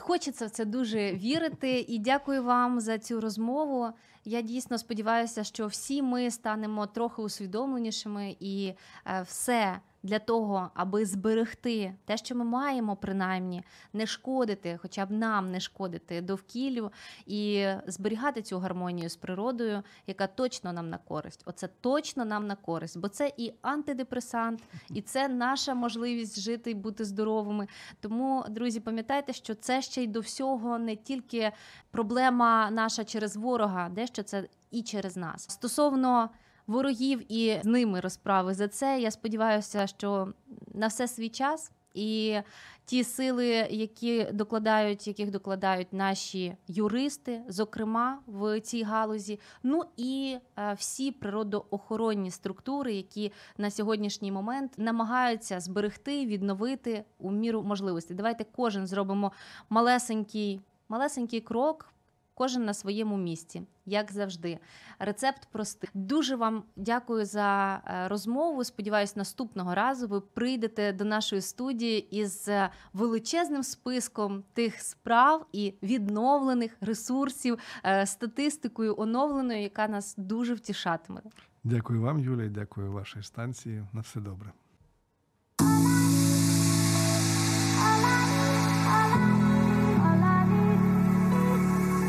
Хочеться 0.01 0.47
в 0.47 0.51
це 0.51 0.65
дуже 0.65 1.13
вірити, 1.13 1.81
і 1.89 1.99
дякую 1.99 2.45
вам 2.45 2.81
за 2.81 2.99
цю 2.99 3.21
розмову. 3.21 3.89
Я 4.25 4.43
дійсно 4.43 4.79
сподіваюся, 4.79 5.45
що 5.45 5.67
всі 5.67 6.03
ми 6.03 6.31
станемо 6.31 6.87
трохи 6.87 7.23
усвідомленішими 7.23 8.37
і 8.41 8.75
е, 9.07 9.23
все 9.23 9.81
для 10.03 10.19
того, 10.19 10.71
аби 10.75 11.07
зберегти 11.07 11.95
те, 12.05 12.17
що 12.17 12.35
ми 12.35 12.45
маємо, 12.45 12.97
принаймні 12.97 13.63
не 13.93 14.07
шкодити, 14.07 14.79
хоча 14.83 15.07
б 15.07 15.11
нам 15.11 15.51
не 15.51 15.61
шкодити 15.61 16.21
довкіллю 16.21 16.93
і 17.27 17.67
зберігати 17.87 18.43
цю 18.43 18.59
гармонію 18.59 19.09
з 19.09 19.17
природою, 19.17 19.83
яка 20.07 20.27
точно 20.27 20.73
нам 20.73 20.91
на 20.91 20.99
користь. 20.99 21.43
Оце 21.47 21.69
точно 21.81 22.25
нам 22.25 22.47
на 22.47 22.57
користь, 22.57 22.99
бо 22.99 23.09
це 23.09 23.33
і 23.37 23.53
антидепресант, 23.63 24.63
і 24.91 25.03
це 25.03 25.29
наша 25.29 25.75
можливість 25.75 26.41
жити 26.41 26.71
і 26.71 26.75
бути 26.75 27.05
здоровими. 27.05 27.67
Тому, 28.01 28.45
друзі, 28.49 28.81
пам'ятайте, 28.81 29.33
що 29.33 29.55
це 29.55 29.83
ще 29.83 30.03
й 30.03 30.07
до 30.07 30.21
всього 30.21 30.79
не 30.79 30.97
тільки 30.97 31.53
проблема 31.91 32.71
наша 32.71 33.05
через 33.05 33.37
ворога, 33.37 33.89
дещо 33.89 34.23
це 34.23 34.49
і 34.71 34.83
через 34.83 35.17
нас 35.17 35.51
стосовно 35.51 36.31
ворогів 36.67 37.33
і 37.33 37.61
з 37.63 37.65
ними 37.65 38.01
розправи 38.01 38.55
за 38.55 38.69
це. 38.69 39.01
Я 39.01 39.11
сподіваюся, 39.11 39.87
що 39.87 40.29
на 40.75 40.87
все 40.87 41.09
свій 41.09 41.29
час. 41.29 41.73
І 41.95 42.39
ті 42.85 43.05
сили, 43.05 43.47
які 43.71 44.25
докладають, 44.33 45.07
яких 45.07 45.31
докладають 45.31 45.93
наші 45.93 46.57
юристи, 46.69 47.43
зокрема 47.49 48.19
в 48.27 48.61
цій 48.61 48.83
галузі, 48.83 49.41
ну 49.63 49.83
і 49.97 50.39
е, 50.59 50.75
всі 50.75 51.13
природоохоронні 51.13 52.31
структури, 52.31 52.95
які 52.95 53.33
на 53.59 53.71
сьогоднішній 53.71 54.33
момент 54.33 54.73
намагаються 54.77 55.61
зберегти, 55.61 56.27
відновити 56.27 57.05
у 57.19 57.31
міру 57.31 57.63
можливості. 57.63 58.15
Давайте 58.15 58.45
кожен 58.57 58.87
зробимо 58.87 59.33
малесенький, 59.71 60.61
малесенький 60.89 61.41
крок 61.41 61.93
Кожен 62.35 62.65
на 62.65 62.75
своєму 62.75 63.17
місці, 63.17 63.63
як 63.87 64.13
завжди. 64.13 64.59
Рецепт 64.99 65.49
простий. 65.53 65.91
Дуже 65.95 66.37
вам 66.37 66.63
дякую 66.77 67.25
за 67.25 67.75
е, 67.87 68.09
розмову. 68.09 68.65
Сподіваюсь, 68.65 69.17
наступного 69.17 69.75
разу 69.75 70.09
ви 70.09 70.21
прийдете 70.21 70.93
до 70.93 71.05
нашої 71.05 71.43
студії 71.43 72.17
із 72.17 72.49
е, 72.49 72.71
величезним 72.93 73.63
списком 73.63 74.45
тих 74.53 74.81
справ 74.81 75.47
і 75.53 75.75
відновлених 75.83 76.77
ресурсів, 76.81 77.59
е, 77.85 78.07
статистикою 78.07 78.95
оновленою, 78.99 79.63
яка 79.63 79.89
нас 79.89 80.15
дуже 80.17 80.55
втішатиме. 80.55 81.21
Дякую 81.65 82.03
вам, 82.03 82.19
Юля, 82.19 82.45
і 82.45 82.49
дякую 82.49 82.93
вашій 82.93 83.23
станції. 83.23 83.85
На 83.93 84.01
все 84.01 84.21
добре. 84.21 84.53